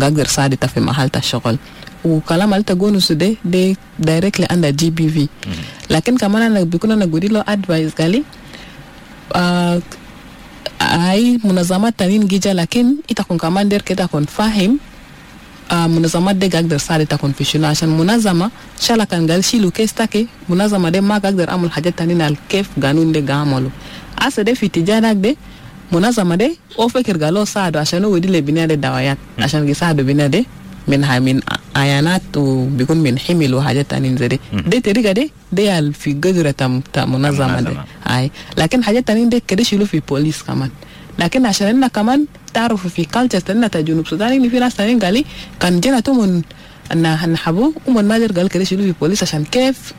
قادر 0.00 0.26
سادي 0.26 0.56
تفي 0.56 0.80
محل 0.80 1.10
الشغل 1.16 1.58
وكلام 2.04 2.54
اللي 2.54 2.64
تقوله 2.64 3.00
ده 3.10 3.34
دي 3.44 3.76
دايركتلي 3.98 4.46
عند 4.50 4.66
جي 4.66 4.90
بي 4.90 5.08
في 5.08 5.28
لكن 5.90 6.16
كمان 6.16 6.42
أنا 6.42 6.62
بيكون 6.62 6.90
أنا 6.90 7.04
قولي 7.04 7.28
له 7.28 7.44
ادفايس 7.48 7.92
قالي 7.92 8.22
آه 9.34 9.82
منظمات 11.44 11.94
munazama 12.02 12.26
جيجا 12.30 12.54
لكن 12.54 12.96
lakin 13.02 13.12
itakun 13.12 13.38
kaman 13.38 13.66
der 13.68 13.82
ke 13.82 13.94
takun 13.98 14.24
fahim 14.30 14.78
uh, 15.71 15.87
munazama 15.93 16.33
de 16.33 16.47
gagdar 16.49 16.79
sare 16.79 17.05
ta 17.05 17.17
confession 17.17 17.61
عشان 17.65 17.89
munazama 17.89 18.51
shala 18.79 19.05
kan 19.05 19.25
gal 19.27 19.41
shilu 19.41 19.71
kes 19.71 19.93
take 19.93 20.27
munazama 20.49 20.91
de 20.91 20.99
ma 21.01 21.19
gagdar 21.19 21.49
amul 21.53 21.69
hajat 21.75 21.95
tanin 21.95 22.21
al 22.21 22.35
kef 22.51 22.67
ganun 22.77 23.11
de 23.15 23.21
gamolo 23.21 23.69
asa 24.17 24.43
de 24.43 24.53
fitijana 24.55 25.13
de 25.15 25.35
munazama 25.91 26.37
de 26.37 26.47
o 26.77 26.89
fekir 26.89 27.17
galo 27.17 27.45
saado 27.45 27.79
عشان 27.79 28.05
o 28.05 28.09
wedile 28.15 28.41
binade 28.41 28.75
dawayat 28.79 29.17
عشان 29.39 29.65
gi 29.67 29.73
saado 29.75 30.03
binade 30.03 30.45
min 30.87 31.01
ha 31.03 31.15
min 31.19 31.39
ayanat 31.75 32.23
u 32.35 32.67
bikun 32.77 32.99
min 33.05 33.15
himil 33.25 33.55
wa 33.57 33.63
hajat 33.67 33.87
tanin 33.87 34.17
zede 34.21 34.37
de 34.71 34.77
teriga 34.85 35.13
de 35.13 35.25
de 35.57 35.63
al 35.71 35.93
fi 36.01 36.11
gadra 36.23 36.51
tam 36.53 36.81
ta 36.93 37.05
munazama 37.07 37.59
de 37.63 37.71
Munazama. 37.71 37.85
ay 38.15 38.25
lakin 38.59 38.81
hajat 38.87 39.03
tanin 39.07 39.29
de 39.33 39.37
kede 39.49 39.63
shilu 39.69 39.85
fi 39.91 39.99
police 40.01 40.41
kaman 40.47 40.71
لكن 41.19 41.45
عشان 41.45 41.67
إننا 41.67 41.87
كمان 41.93 42.25
تعرفوا 42.53 42.89
في 42.89 43.05
كالتشر 43.05 43.39
تنا 43.39 43.67
تا 43.67 43.81
جنوب 43.81 44.05
السودان 44.05 44.31
إن 44.31 44.49
في 44.49 44.59
ناس 44.59 44.75
تانيين 44.75 44.99
قالي 44.99 45.25
كان 45.59 45.79
جينا 45.79 45.99
تومن 45.99 46.41
أن 46.91 47.05
هنحبو 47.05 47.73
ومن 47.87 48.05
ما 48.07 48.17
در 48.19 48.31
قال 48.31 48.49
كده 48.49 48.63
شيلو 48.63 48.83
في 48.83 48.93
بوليس 49.01 49.23
عشان 49.23 49.43
كيف 49.45 49.93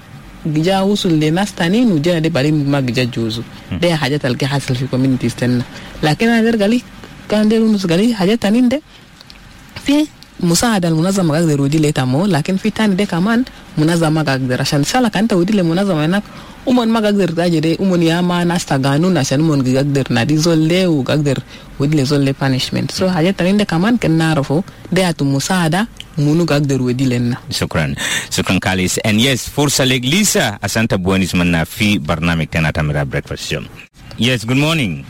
جا 0.47 0.81
وصل 0.81 1.13
لناس 1.21 1.55
تانيين 1.55 1.93
وجينا 1.93 2.19
دي 2.19 2.29
بعدين 2.29 2.71
ما 2.71 2.81
جا 2.81 3.05
جوزو 3.05 3.43
دي 3.81 3.95
حاجات 3.95 4.25
اللي 4.27 4.47
حاصل 4.47 4.75
في 4.77 4.87
كوميونيتيز 4.87 5.35
تنا 5.35 5.63
لكن 6.03 6.29
أنا 6.29 6.51
در 6.51 6.63
قالي 6.63 6.83
كان 7.29 7.49
دير 7.49 7.63
ونس 7.63 7.87
قالي 7.87 8.15
حاجات 8.15 8.43
تانيين 8.43 8.69
ده 8.69 8.81
في 9.87 10.07
مساعدة 10.41 10.89
المنظمة 10.89 11.35
قادر 11.35 11.61
ودي 11.63 11.79
لي 11.79 11.93
تامو 11.93 12.27
لكن 12.27 12.57
في 12.57 12.71
تاني 12.71 12.95
ده 12.95 13.05
كمان 13.05 13.45
منظمة 13.79 14.23
قادر 14.23 14.61
عشان 14.61 14.83
سالك 14.85 15.17
أنت 15.17 15.33
ودي 15.33 15.53
لمنظمة 15.53 16.05
هناك 16.05 16.23
umon 16.67 16.89
ma 16.89 17.01
gagder 17.05 17.29
daje 17.37 17.61
de 17.61 17.77
umon 17.77 18.01
ya 18.03 18.23
ma 18.25 18.41
nasta 18.45 18.79
ganun 18.81 19.17
عشان 19.17 19.41
umon 19.41 19.61
gagder 19.63 20.09
na 20.11 20.25
di 20.25 20.37
zolle 20.41 20.87
u 20.89 21.05
gagder 21.05 21.37
ودي 21.81 22.05
zolle 22.09 22.33
punishment 22.33 22.89
so 22.91 23.05
haja 23.09 23.33
taninde 23.37 23.65
kaman 23.69 23.99
ken 24.01 24.17
narofo 24.17 24.65
de 24.91 25.05
atu 25.05 25.25
musada 25.29 25.87
munu 26.17 26.45
gagder 26.49 26.81
wedi 26.83 27.05
lenna 27.05 27.37
Shukran. 27.53 27.93
Shukran 28.33 28.59
Kalis. 28.65 28.97
And 29.05 29.21
yes, 29.21 29.45
Fursa 29.49 29.85
Leg 29.87 30.05
Lisa, 30.05 30.59
Asanta 30.63 30.97
Buenis 30.97 31.35
Manna 31.35 31.65
Fi 31.67 31.99
Barnamik 31.99 32.51
Tenatamira 32.51 33.05
Breakfast 33.05 33.45
Show. 33.51 33.63
Yes, 34.17 34.45
good 34.49 34.57
morning. 34.67 35.05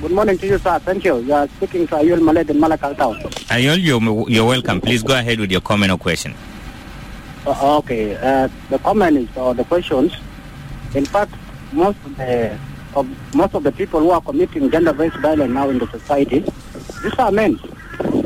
Good 0.00 0.12
morning 0.12 0.38
to 0.38 0.46
you, 0.46 0.58
sir. 0.58 0.78
Thank 0.78 1.04
you. 1.04 1.18
You 1.18 1.34
are 1.34 1.48
speaking 1.48 1.84
to 1.88 1.96
Ayul 1.96 2.20
Maled 2.20 2.48
in 2.50 2.58
Malakal 2.58 2.96
town. 2.96 3.16
Ayol, 3.50 3.82
you're, 3.82 4.30
you're 4.30 4.46
welcome. 4.46 4.80
Please 4.80 5.02
go 5.02 5.18
ahead 5.18 5.40
with 5.40 5.50
your 5.50 5.60
comment 5.60 5.90
or 5.90 5.98
question. 5.98 6.34
Uh, 7.44 7.78
okay. 7.78 8.14
Uh, 8.14 8.48
the 8.70 8.78
comment 8.78 9.16
is 9.16 9.36
or 9.36 9.54
the 9.54 9.64
questions. 9.64 10.12
In 10.94 11.04
fact, 11.04 11.34
most 11.72 11.98
of 12.04 12.16
the 12.16 12.56
of 12.94 13.34
most 13.34 13.54
of 13.54 13.64
the 13.64 13.72
people 13.72 13.98
who 13.98 14.10
are 14.10 14.20
committing 14.20 14.70
gender-based 14.70 15.16
violence 15.16 15.52
now 15.52 15.68
in 15.68 15.78
the 15.80 15.88
society, 15.88 16.44
these 17.02 17.14
are 17.18 17.32
men. 17.32 17.58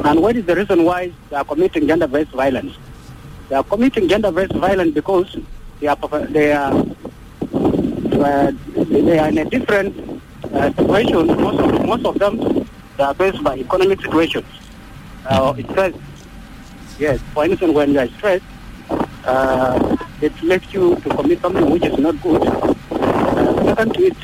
And 0.05 0.21
what 0.21 0.37
is 0.37 0.45
the 0.45 0.55
reason 0.55 0.85
why 0.85 1.11
they 1.31 1.37
are 1.37 1.45
committing 1.45 1.87
gender-based 1.87 2.33
violence? 2.33 2.77
They 3.49 3.57
are 3.57 3.65
committing 3.65 4.09
gender-based 4.09 4.53
violence 4.57 4.93
because 4.93 5.39
they 5.81 5.87
are 5.87 5.97
they 6.29 6.53
are 6.53 6.85
uh, 8.13 8.53
they 8.77 9.19
are 9.19 9.29
in 9.29 9.39
a 9.39 9.45
different 9.47 10.12
uh, 10.55 10.73
situation. 10.73 11.27
Most 11.27 11.61
of 11.61 11.87
most 11.87 12.05
of 12.05 12.19
them 12.19 12.69
they 12.97 13.05
are 13.05 13.15
based 13.15 13.43
by 13.43 13.57
economic 13.57 14.01
situations. 14.01 14.47
Uh, 15.27 15.55
stress. 15.71 15.95
Yes. 16.99 17.21
For 17.33 17.45
instance, 17.45 17.73
when 17.73 17.93
you 17.93 18.01
are 18.01 18.09
stressed, 18.09 18.45
uh, 19.25 19.97
it 20.21 20.33
makes 20.43 20.73
you 20.73 20.97
to 20.97 21.09
commit 21.11 21.41
something 21.41 21.71
which 21.71 21.85
is 21.85 21.99
not 21.99 22.21
good. 22.23 22.43
Uh, 22.43 23.65
second 23.65 23.95
to 23.95 24.03
it, 24.07 24.17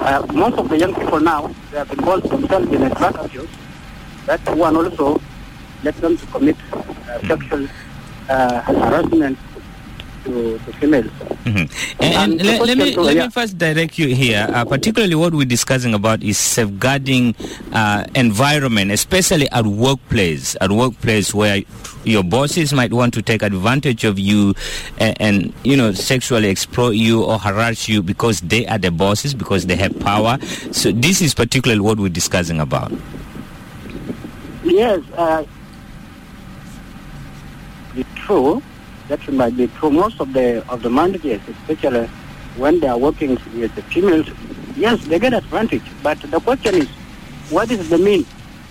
uh, 0.00 0.26
most 0.32 0.58
of 0.58 0.68
the 0.68 0.78
young 0.78 0.94
people 0.94 1.20
now, 1.20 1.48
they 1.70 1.78
have 1.78 1.90
involved 1.92 2.28
themselves 2.30 2.72
in 2.72 2.82
a 2.82 2.90
drug 2.94 3.16
abuse. 3.18 3.48
That 4.26 4.40
one 4.56 4.76
also 4.76 5.20
led 5.82 5.94
them 5.96 6.16
to 6.16 6.26
commit 6.26 6.56
uh, 6.72 7.18
sexual 7.26 7.66
uh, 8.28 8.60
harassment 8.62 9.38
to, 10.24 10.58
to 10.58 10.72
females. 10.74 11.06
Mhm. 11.44 11.70
And, 12.00 12.14
And 12.14 12.32
and 12.40 12.42
let, 12.44 12.60
let 12.66 12.78
me 12.78 12.92
to- 12.92 13.00
let 13.00 13.16
yeah. 13.16 13.24
me 13.26 13.30
first 13.30 13.56
direct 13.58 13.98
you 13.98 14.14
here. 14.14 14.46
Uh, 14.52 14.64
particularly, 14.64 15.14
what 15.14 15.32
we're 15.34 15.44
discussing 15.48 15.94
about 15.94 16.22
is 16.22 16.36
safeguarding 16.38 17.34
uh, 17.72 18.04
environment, 18.14 18.90
especially 18.90 19.48
at 19.50 19.66
workplace. 19.66 20.56
At 20.60 20.70
workplace, 20.72 21.32
where 21.34 21.62
your 22.04 22.22
bosses 22.24 22.72
might 22.72 22.92
want 22.92 23.14
to 23.14 23.22
take 23.22 23.42
advantage 23.42 24.04
of 24.04 24.18
you 24.18 24.54
and, 24.98 25.16
and 25.20 25.52
you 25.64 25.76
know 25.76 25.92
sexually 25.92 26.48
exploit 26.48 26.96
you 26.96 27.22
or 27.24 27.38
harass 27.38 27.88
you 27.88 28.02
because 28.02 28.40
they 28.42 28.66
are 28.66 28.78
the 28.78 28.90
bosses 28.90 29.34
because 29.34 29.66
they 29.66 29.76
have 29.76 29.98
power. 30.00 30.38
So 30.72 30.92
this 30.92 31.20
is 31.20 31.34
particularly 31.34 31.80
what 31.80 31.98
we're 31.98 32.08
discussing 32.08 32.60
about. 32.60 32.92
Yes, 34.64 35.00
uh, 35.16 35.44
it's 37.96 38.08
true. 38.14 38.62
That 39.10 39.26
might 39.32 39.56
be 39.56 39.66
true. 39.66 39.90
Most 39.90 40.20
of 40.20 40.32
the 40.32 40.62
of 40.70 40.82
the 40.82 40.90
managers, 40.90 41.40
especially 41.48 42.06
when 42.56 42.78
they 42.78 42.86
are 42.86 42.96
working 42.96 43.30
with 43.58 43.74
the 43.74 43.82
females, 43.90 44.28
yes, 44.76 45.04
they 45.06 45.18
get 45.18 45.34
advantage. 45.34 45.82
But 46.00 46.20
the 46.30 46.38
question 46.38 46.76
is, 46.76 46.88
what 47.50 47.72
is 47.72 47.90
the 47.90 47.98
mean 47.98 48.24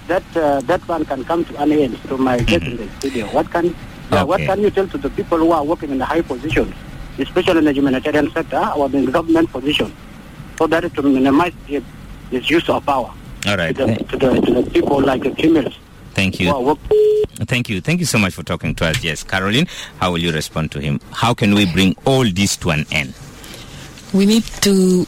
that 0.07 0.23
uh, 0.37 0.61
that 0.61 0.79
one 0.87 1.03
can 1.03 1.25
come 1.25 1.43
to 1.43 1.61
an 1.61 1.73
end? 1.73 2.01
To 2.07 2.17
my 2.17 2.39
guest 2.39 2.63
in 2.63 2.77
the 2.77 2.87
studio, 2.99 3.25
what 3.35 3.51
can 3.51 3.75
uh, 4.11 4.23
what 4.23 4.39
can 4.39 4.61
you 4.61 4.71
tell 4.71 4.87
to 4.87 4.97
the 4.97 5.09
people 5.09 5.37
who 5.39 5.51
are 5.51 5.65
working 5.65 5.91
in 5.91 5.97
the 5.97 6.05
high 6.05 6.21
positions, 6.21 6.73
especially 7.17 7.59
in 7.59 7.65
the 7.65 7.73
humanitarian 7.73 8.31
sector 8.31 8.63
or 8.77 8.85
in 8.95 9.03
the 9.03 9.11
government 9.11 9.51
position, 9.51 9.91
so 10.57 10.67
that 10.67 10.87
to 10.95 11.01
minimize 11.01 11.51
the 11.67 11.83
use 12.31 12.69
of 12.69 12.85
power 12.85 13.11
All 13.45 13.57
to 13.57 13.73
the, 13.73 13.87
to 14.07 14.17
the, 14.17 14.29
to 14.39 14.53
the 14.61 14.71
people 14.71 15.01
like 15.01 15.23
the 15.23 15.35
females 15.35 15.75
Thank 16.19 16.39
you. 16.39 16.51
are 16.51 16.61
working. 16.61 17.23
Thank 17.47 17.69
you. 17.69 17.79
Thank 17.81 17.99
you 17.99 18.05
so 18.05 18.17
much 18.17 18.33
for 18.33 18.43
talking 18.43 18.75
to 18.75 18.85
us. 18.85 19.03
Yes, 19.03 19.23
Caroline, 19.23 19.67
how 19.99 20.11
will 20.11 20.19
you 20.19 20.31
respond 20.31 20.71
to 20.73 20.79
him? 20.79 20.99
How 21.11 21.33
can 21.33 21.55
we 21.55 21.65
bring 21.71 21.95
all 22.05 22.25
this 22.25 22.57
to 22.57 22.71
an 22.71 22.85
end? 22.91 23.13
we 24.13 24.25
need 24.25 24.43
to 24.43 25.05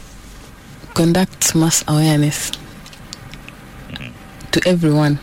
conduct 0.94 1.56
mass 1.56 1.84
awareness 1.88 2.52
to 4.52 4.62
everyone 4.68 5.18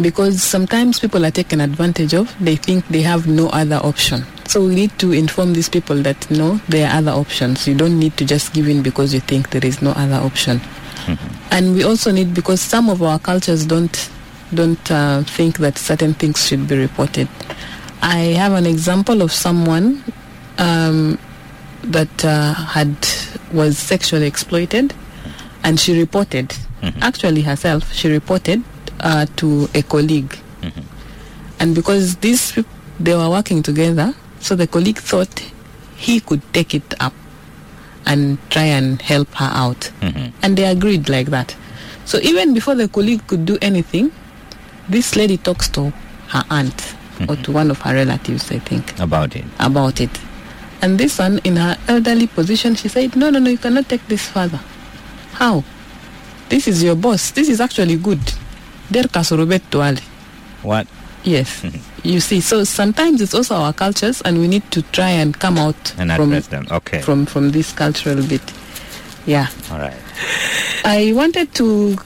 because 0.00 0.42
sometimes 0.42 0.98
people 0.98 1.24
are 1.24 1.30
taken 1.30 1.60
advantage 1.60 2.14
of 2.14 2.34
they 2.42 2.56
think 2.56 2.86
they 2.88 3.02
have 3.02 3.26
no 3.28 3.48
other 3.50 3.76
option 3.76 4.24
so 4.48 4.64
we 4.64 4.74
need 4.74 4.98
to 4.98 5.12
inform 5.12 5.52
these 5.52 5.68
people 5.68 5.94
that 5.96 6.28
no 6.30 6.56
there 6.68 6.88
are 6.88 6.96
other 6.96 7.10
options 7.10 7.68
you 7.68 7.74
don't 7.74 7.98
need 7.98 8.16
to 8.16 8.24
just 8.24 8.52
give 8.54 8.66
in 8.66 8.82
because 8.82 9.12
you 9.12 9.20
think 9.20 9.50
there 9.50 9.64
is 9.64 9.82
no 9.82 9.90
other 9.90 10.16
option 10.16 10.58
mm-hmm. 10.58 11.54
and 11.54 11.74
we 11.74 11.84
also 11.84 12.10
need 12.10 12.32
because 12.34 12.60
some 12.62 12.88
of 12.88 13.02
our 13.02 13.18
cultures 13.18 13.66
don't 13.66 14.10
don't 14.54 14.90
uh, 14.90 15.22
think 15.24 15.58
that 15.58 15.76
certain 15.78 16.14
things 16.14 16.46
should 16.46 16.66
be 16.68 16.76
reported 16.78 17.28
i 18.02 18.18
have 18.42 18.52
an 18.52 18.66
example 18.66 19.20
of 19.22 19.30
someone 19.32 20.02
um, 20.58 21.18
that 21.82 22.24
uh, 22.24 22.54
had 22.54 22.94
was 23.52 23.76
sexually 23.78 24.26
exploited 24.26 24.94
and 25.62 25.78
she 25.80 25.98
reported 25.98 26.54
actually 27.00 27.40
herself, 27.40 27.90
she 27.94 28.08
reported 28.08 28.62
uh, 29.00 29.24
to 29.36 29.66
a 29.74 29.82
colleague. 29.82 30.36
And 31.58 31.74
because 31.74 32.16
these 32.16 32.52
they 33.00 33.14
were 33.14 33.30
working 33.30 33.62
together, 33.62 34.12
so 34.40 34.54
the 34.54 34.66
colleague 34.66 34.98
thought 34.98 35.40
he 35.96 36.20
could 36.20 36.42
take 36.52 36.74
it 36.74 36.94
up 37.00 37.14
and 38.04 38.36
try 38.50 38.64
and 38.64 39.00
help 39.00 39.28
her 39.34 39.48
out. 39.50 39.90
And 40.42 40.58
they 40.58 40.64
agreed 40.66 41.08
like 41.08 41.28
that. 41.28 41.56
So 42.04 42.18
even 42.20 42.52
before 42.52 42.74
the 42.74 42.86
colleague 42.88 43.26
could 43.26 43.46
do 43.46 43.56
anything, 43.62 44.12
this 44.88 45.16
lady 45.16 45.36
talks 45.36 45.68
to 45.70 45.92
her 46.28 46.44
aunt 46.50 46.94
or 47.20 47.36
to 47.36 47.42
mm-hmm. 47.42 47.52
one 47.52 47.70
of 47.70 47.80
her 47.82 47.94
relatives, 47.94 48.50
I 48.50 48.58
think 48.58 48.98
About 48.98 49.36
it. 49.36 49.44
about 49.60 50.00
it. 50.00 50.10
And 50.82 50.98
this 50.98 51.18
one, 51.18 51.38
in 51.44 51.56
her 51.56 51.76
elderly 51.88 52.26
position, 52.26 52.74
she 52.74 52.88
said, 52.88 53.16
No, 53.16 53.30
no, 53.30 53.38
no, 53.38 53.50
you 53.50 53.58
cannot 53.58 53.88
take 53.88 54.06
this 54.08 54.28
further. 54.28 54.60
How? 55.32 55.64
This 56.48 56.68
is 56.68 56.82
your 56.82 56.94
boss. 56.94 57.30
This 57.30 57.48
is 57.48 57.60
actually 57.60 57.96
good. 57.96 58.20
Der 58.90 59.04
kasurubet 59.04 59.62
tuale. 59.70 60.00
What? 60.62 60.86
Yes. 61.22 61.64
you 62.02 62.20
see, 62.20 62.40
so 62.40 62.64
sometimes 62.64 63.22
it's 63.22 63.32
also 63.34 63.54
our 63.54 63.72
cultures, 63.72 64.20
and 64.22 64.38
we 64.38 64.46
need 64.46 64.70
to 64.72 64.82
try 64.82 65.08
and 65.08 65.38
come 65.38 65.56
out 65.56 65.94
And 65.98 66.12
from, 66.12 66.28
address 66.32 66.48
them. 66.48 66.66
Okay. 66.70 67.00
from, 67.00 67.24
from 67.24 67.50
this 67.52 67.72
cultural 67.72 68.22
bit. 68.26 68.42
Yeah. 69.24 69.46
All 69.70 69.78
right. 69.78 69.96
I 70.84 71.12
wanted 71.14 71.54
to, 71.54 71.96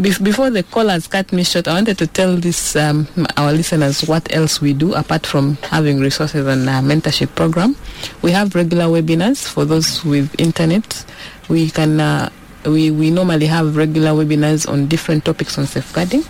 before 0.00 0.48
the 0.48 0.62
callers 0.62 1.06
cut 1.06 1.32
me 1.32 1.44
short, 1.44 1.68
I 1.68 1.74
wanted 1.74 1.98
to 1.98 2.06
tell 2.06 2.36
this 2.36 2.76
um, 2.76 3.06
our 3.36 3.52
listeners 3.52 4.06
what 4.08 4.32
else 4.34 4.60
we 4.60 4.72
do 4.72 4.94
apart 4.94 5.26
from 5.26 5.56
having 5.56 6.00
resources 6.00 6.46
and 6.46 6.62
a 6.68 6.80
mentorship 6.80 7.34
program. 7.34 7.76
We 8.22 8.30
have 8.30 8.54
regular 8.54 8.84
webinars 8.84 9.46
for 9.46 9.64
those 9.66 10.02
with 10.04 10.34
internet. 10.40 11.04
We 11.50 11.68
can 11.70 12.00
uh, 12.00 12.30
we 12.64 12.90
we 12.90 13.10
normally 13.10 13.46
have 13.46 13.76
regular 13.76 14.10
webinars 14.10 14.66
on 14.66 14.86
different 14.86 15.26
topics 15.26 15.58
on 15.58 15.66
safeguarding. 15.66 16.24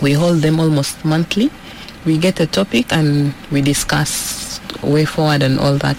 We 0.00 0.12
hold 0.12 0.38
them 0.38 0.60
almost 0.60 1.04
monthly. 1.04 1.50
We 2.06 2.18
get 2.18 2.38
a 2.38 2.46
topic 2.46 2.92
and 2.92 3.34
we 3.50 3.62
discuss 3.62 4.60
way 4.82 5.04
forward 5.04 5.42
and 5.42 5.58
all 5.58 5.76
that. 5.78 5.96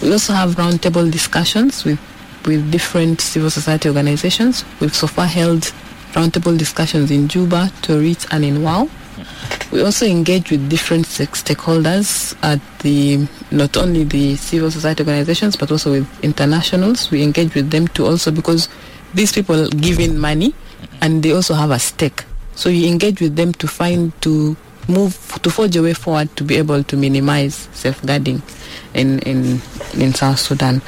We 0.00 0.10
also 0.12 0.32
have 0.32 0.54
roundtable 0.54 1.10
discussions 1.10 1.84
with 1.84 2.00
with 2.46 2.70
different 2.70 3.20
civil 3.20 3.50
society 3.50 3.88
organizations. 3.88 4.64
We've 4.80 4.94
so 4.94 5.08
far 5.08 5.26
held 5.26 5.72
roundtable 6.16 6.56
discussions 6.56 7.10
in 7.10 7.28
Juba, 7.28 7.70
Torit, 7.82 8.26
and 8.32 8.44
in 8.44 8.62
Wau. 8.62 8.88
We 9.70 9.82
also 9.82 10.06
engage 10.06 10.50
with 10.50 10.68
different 10.70 11.04
stakeholders 11.06 12.34
at 12.42 12.60
the 12.80 13.28
not 13.50 13.76
only 13.76 14.04
the 14.04 14.36
civil 14.36 14.70
society 14.70 15.02
organizations 15.02 15.56
but 15.56 15.70
also 15.70 15.92
with 15.92 16.24
internationals. 16.24 17.10
We 17.10 17.22
engage 17.22 17.54
with 17.54 17.70
them 17.70 17.86
too 17.88 18.06
also 18.06 18.30
because 18.30 18.68
these 19.12 19.32
people 19.32 19.68
give 19.68 20.00
in 20.00 20.18
money 20.18 20.54
and 21.00 21.22
they 21.22 21.32
also 21.32 21.54
have 21.54 21.70
a 21.70 21.78
stake. 21.78 22.24
So 22.54 22.70
you 22.70 22.88
engage 22.88 23.20
with 23.20 23.36
them 23.36 23.52
to 23.54 23.68
find 23.68 24.12
to 24.22 24.56
move 24.88 25.38
to 25.42 25.50
forge 25.50 25.76
a 25.76 25.82
way 25.82 25.92
forward 25.94 26.34
to 26.36 26.44
be 26.44 26.56
able 26.56 26.82
to 26.84 26.96
minimize 26.96 27.68
safeguarding 27.72 28.40
in 28.94 29.18
in 29.20 29.60
in 29.94 30.14
South 30.14 30.38
Sudan. 30.38 30.80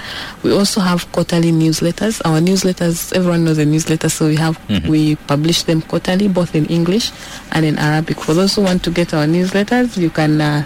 We 0.43 0.53
also 0.53 0.81
have 0.81 1.11
quarterly 1.13 1.53
newsletters. 1.53 2.21
Our 2.25 2.41
newsletters, 2.41 3.13
everyone 3.15 3.45
knows 3.45 3.59
a 3.59 3.65
newsletter, 3.65 4.09
so 4.09 4.27
we 4.27 4.37
have 4.37 4.59
we 4.89 5.17
publish 5.27 5.63
them 5.65 5.83
quarterly, 5.83 6.29
both 6.29 6.55
in 6.55 6.67
English 6.67 7.11
and 7.53 7.65
in 7.65 7.79
Arabic. 7.79 8.21
For 8.21 8.35
those 8.35 8.55
who 8.55 8.63
want 8.63 8.83
to 8.85 8.91
get 8.91 9.15
our 9.15 9.27
newsletters, 9.27 9.97
you 9.97 10.11
can 10.11 10.41
uh, 10.41 10.65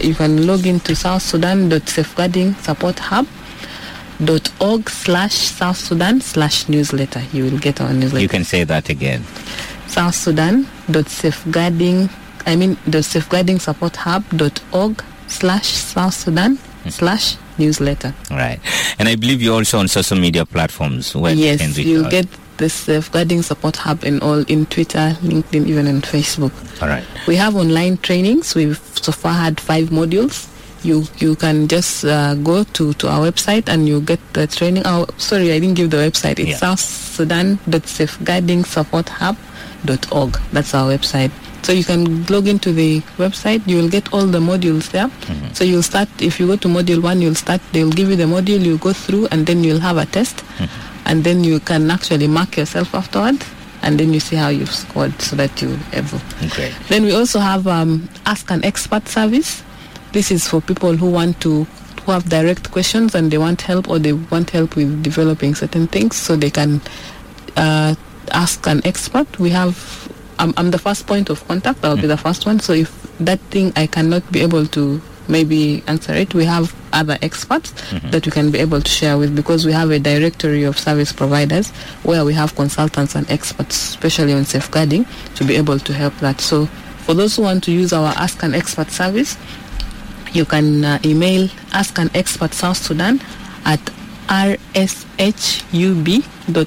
you 0.00 0.14
can 0.14 0.46
log 0.46 0.66
into 0.66 0.94
South 0.94 1.22
Sudan 1.22 1.70
safeguarding 1.86 2.54
support 2.54 2.98
hub 2.98 3.26
dot 4.24 4.50
org 4.60 4.88
slash 4.88 5.34
South 5.34 5.76
Sudan 5.76 6.20
slash 6.20 6.68
newsletter. 6.68 7.22
You 7.32 7.44
will 7.44 7.58
get 7.58 7.80
our 7.80 7.92
newsletter. 7.92 8.22
You 8.22 8.28
can 8.28 8.44
say 8.44 8.64
that 8.64 8.88
again. 8.88 9.22
South 9.86 10.14
Sudan 10.14 10.66
dot 10.90 11.08
safeguarding 11.08 12.08
I 12.46 12.56
mean 12.56 12.76
the 12.86 13.02
safeguarding 13.02 13.58
support 13.58 13.96
hub 13.96 14.24
dot 14.36 14.60
org 14.72 15.02
slash 15.28 15.68
South 15.68 16.14
Sudan 16.14 16.58
slash 16.88 17.36
newsletter. 17.58 18.14
Right. 18.30 18.60
And 18.98 19.08
I 19.08 19.16
believe 19.16 19.40
you're 19.42 19.54
also 19.54 19.78
on 19.78 19.88
social 19.88 20.18
media 20.18 20.44
platforms 20.44 21.14
where 21.14 21.32
you 21.32 21.44
yes, 21.44 21.78
you'll 21.78 22.04
out. 22.06 22.10
get 22.10 22.26
the 22.56 22.68
safeguarding 22.68 23.42
support 23.42 23.76
hub 23.76 24.04
in 24.04 24.20
all 24.20 24.42
in 24.44 24.66
Twitter, 24.66 25.16
LinkedIn, 25.22 25.66
even 25.66 25.86
in 25.86 26.00
Facebook. 26.02 26.52
All 26.82 26.88
right. 26.88 27.04
We 27.26 27.36
have 27.36 27.56
online 27.56 27.96
trainings. 27.98 28.54
We've 28.54 28.78
so 29.02 29.12
far 29.12 29.34
had 29.34 29.58
five 29.58 29.88
modules. 29.88 30.48
You 30.84 31.04
you 31.18 31.34
can 31.34 31.66
just 31.66 32.04
uh, 32.04 32.34
go 32.34 32.62
to, 32.64 32.92
to 32.94 33.08
our 33.08 33.20
website 33.26 33.68
and 33.68 33.88
you 33.88 34.00
get 34.02 34.20
the 34.34 34.46
training. 34.46 34.82
Oh, 34.84 35.06
sorry, 35.16 35.50
I 35.52 35.58
didn't 35.58 35.74
give 35.76 35.90
the 35.90 35.96
website. 35.96 36.38
It's 36.38 36.50
Yeah. 36.50 36.56
South 36.58 36.80
Sudan 36.80 37.58
Safeguarding 37.84 38.64
Support 38.64 39.08
Hub 39.08 39.36
org. 40.12 40.38
That's 40.52 40.74
our 40.74 40.90
website. 40.92 41.30
So 41.64 41.72
you 41.72 41.82
can 41.82 42.26
log 42.26 42.46
into 42.46 42.72
the 42.72 43.00
website. 43.16 43.66
You 43.66 43.78
will 43.78 43.88
get 43.88 44.12
all 44.12 44.26
the 44.26 44.38
modules 44.38 44.90
there. 44.92 45.10
So 45.54 45.64
you'll 45.64 45.82
start 45.82 46.08
if 46.20 46.38
you 46.38 46.46
go 46.46 46.56
to 46.56 46.68
module 46.68 47.02
one. 47.02 47.22
You'll 47.22 47.34
start. 47.34 47.60
They'll 47.72 47.90
give 47.90 48.10
you 48.10 48.16
the 48.16 48.24
module. 48.24 48.60
You 48.62 48.76
go 48.78 48.92
through, 48.92 49.28
and 49.32 49.46
then 49.46 49.64
you'll 49.64 49.80
have 49.80 49.96
a 49.96 50.04
test, 50.04 50.44
and 51.06 51.24
then 51.24 51.42
you 51.42 51.60
can 51.60 51.90
actually 51.90 52.26
mark 52.28 52.58
yourself 52.58 52.94
afterward, 52.94 53.42
and 53.82 53.98
then 53.98 54.12
you 54.12 54.20
see 54.20 54.36
how 54.36 54.48
you've 54.48 54.70
scored, 54.70 55.18
so 55.22 55.36
that 55.36 55.60
you're 55.62 55.78
able. 55.94 56.20
Great. 56.50 56.74
Then 56.88 57.02
we 57.04 57.12
also 57.14 57.40
have 57.40 57.66
um, 57.66 58.08
Ask 58.26 58.50
an 58.50 58.62
Expert 58.62 59.08
service. 59.08 59.62
This 60.12 60.30
is 60.30 60.46
for 60.46 60.60
people 60.60 60.96
who 60.96 61.10
want 61.10 61.40
to 61.40 61.64
who 62.04 62.12
have 62.12 62.28
direct 62.28 62.70
questions 62.72 63.14
and 63.14 63.30
they 63.30 63.38
want 63.38 63.62
help 63.62 63.88
or 63.88 63.98
they 63.98 64.12
want 64.12 64.50
help 64.50 64.76
with 64.76 65.02
developing 65.02 65.54
certain 65.54 65.86
things, 65.86 66.16
so 66.16 66.36
they 66.36 66.50
can 66.50 66.82
uh, 67.56 67.94
ask 68.32 68.66
an 68.66 68.82
expert. 68.84 69.38
We 69.38 69.48
have. 69.48 70.12
I'm, 70.38 70.52
I'm 70.56 70.70
the 70.70 70.78
first 70.78 71.06
point 71.06 71.30
of 71.30 71.46
contact. 71.48 71.84
I'll 71.84 71.96
be 71.96 72.06
the 72.06 72.16
first 72.16 72.46
one. 72.46 72.60
So 72.60 72.72
if 72.72 72.90
that 73.18 73.38
thing 73.50 73.72
I 73.76 73.86
cannot 73.86 74.30
be 74.32 74.40
able 74.40 74.66
to 74.68 75.00
maybe 75.28 75.82
answer 75.86 76.12
it, 76.12 76.34
we 76.34 76.44
have 76.44 76.74
other 76.92 77.16
experts 77.22 77.72
that 78.10 78.24
we 78.26 78.30
can 78.32 78.50
be 78.50 78.58
able 78.58 78.80
to 78.80 78.88
share 78.90 79.16
with 79.18 79.34
because 79.34 79.64
we 79.64 79.72
have 79.72 79.90
a 79.90 79.98
directory 79.98 80.64
of 80.64 80.78
service 80.78 81.12
providers 81.12 81.70
where 82.02 82.24
we 82.24 82.32
have 82.34 82.54
consultants 82.54 83.14
and 83.14 83.28
experts, 83.30 83.76
especially 83.76 84.32
on 84.32 84.44
safeguarding, 84.44 85.06
to 85.36 85.44
be 85.44 85.54
able 85.56 85.78
to 85.78 85.92
help 85.92 86.14
that. 86.18 86.40
So 86.40 86.66
for 87.06 87.14
those 87.14 87.36
who 87.36 87.42
want 87.42 87.64
to 87.64 87.72
use 87.72 87.92
our 87.92 88.12
Ask 88.16 88.42
an 88.42 88.54
Expert 88.54 88.90
service, 88.90 89.36
you 90.32 90.44
can 90.44 90.84
uh, 90.84 90.98
email 91.04 91.48
Ask 91.72 91.98
an 91.98 92.10
Expert 92.14 92.52
South 92.54 92.76
Sudan 92.76 93.20
at 93.64 93.80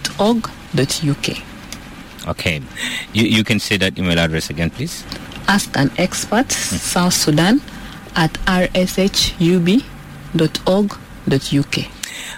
rshub.org.uk. 0.01 1.43
Okay. 2.27 2.61
You, 3.13 3.23
you 3.23 3.43
can 3.43 3.59
say 3.59 3.77
that 3.77 3.97
email 3.97 4.19
address 4.19 4.49
again, 4.49 4.69
please. 4.69 5.03
Ask 5.47 5.75
an 5.77 5.91
Expert 5.97 6.47
hmm. 6.47 6.75
South 6.75 7.13
Sudan 7.13 7.61
at 8.15 8.33
rshub.org.uk. 8.33 9.87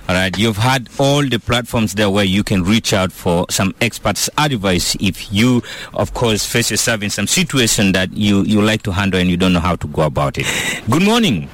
All 0.07 0.15
right. 0.15 0.37
You've 0.37 0.57
had 0.57 0.89
all 0.97 1.23
the 1.23 1.39
platforms 1.39 1.93
there 1.93 2.09
where 2.09 2.25
you 2.25 2.43
can 2.43 2.63
reach 2.63 2.93
out 2.93 3.11
for 3.11 3.45
some 3.49 3.73
experts' 3.81 4.29
advice 4.37 4.95
if 4.99 5.31
you, 5.31 5.63
of 5.93 6.13
course, 6.13 6.45
face 6.45 6.71
yourself 6.71 7.01
in 7.01 7.09
some 7.09 7.27
situation 7.27 7.91
that 7.93 8.11
you, 8.13 8.43
you 8.43 8.61
like 8.61 8.81
to 8.83 8.91
handle 8.91 9.19
and 9.19 9.29
you 9.29 9.37
don't 9.37 9.53
know 9.53 9.59
how 9.59 9.75
to 9.75 9.87
go 9.87 10.01
about 10.03 10.37
it. 10.37 10.45
Good 10.89 11.03
morning. 11.03 11.49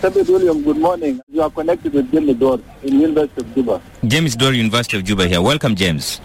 David 0.00 0.28
William, 0.28 0.62
good 0.62 0.76
morning. 0.76 1.20
You 1.32 1.42
are 1.42 1.50
connected 1.50 1.94
with 1.94 2.10
Jimmy 2.10 2.34
Dor 2.34 2.60
in 2.82 3.00
University 3.00 3.40
of 3.40 3.54
Juba. 3.54 3.80
James 4.06 4.36
Dore, 4.36 4.52
University 4.52 4.98
of 4.98 5.04
Juba 5.04 5.26
here. 5.26 5.40
Welcome, 5.40 5.74
James. 5.74 6.20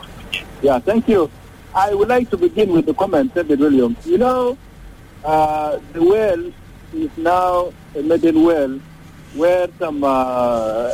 Yeah, 0.62 0.80
thank 0.80 1.08
you. 1.08 1.30
I 1.74 1.94
would 1.94 2.10
like 2.10 2.30
to 2.32 2.38
begin 2.38 2.74
with 2.74 2.86
the 2.86 2.94
comment, 2.94 3.34
David 3.34 3.60
Williams. 3.60 4.06
You 4.06 4.18
know, 4.18 4.58
uh, 5.24 5.80
the 5.94 6.04
well 6.04 6.52
is 6.94 7.10
now 7.18 7.72
a 7.96 8.02
maiden 8.02 8.44
well 8.44 8.80
where 9.36 9.68
some 9.78 10.04
uh, 10.04 10.90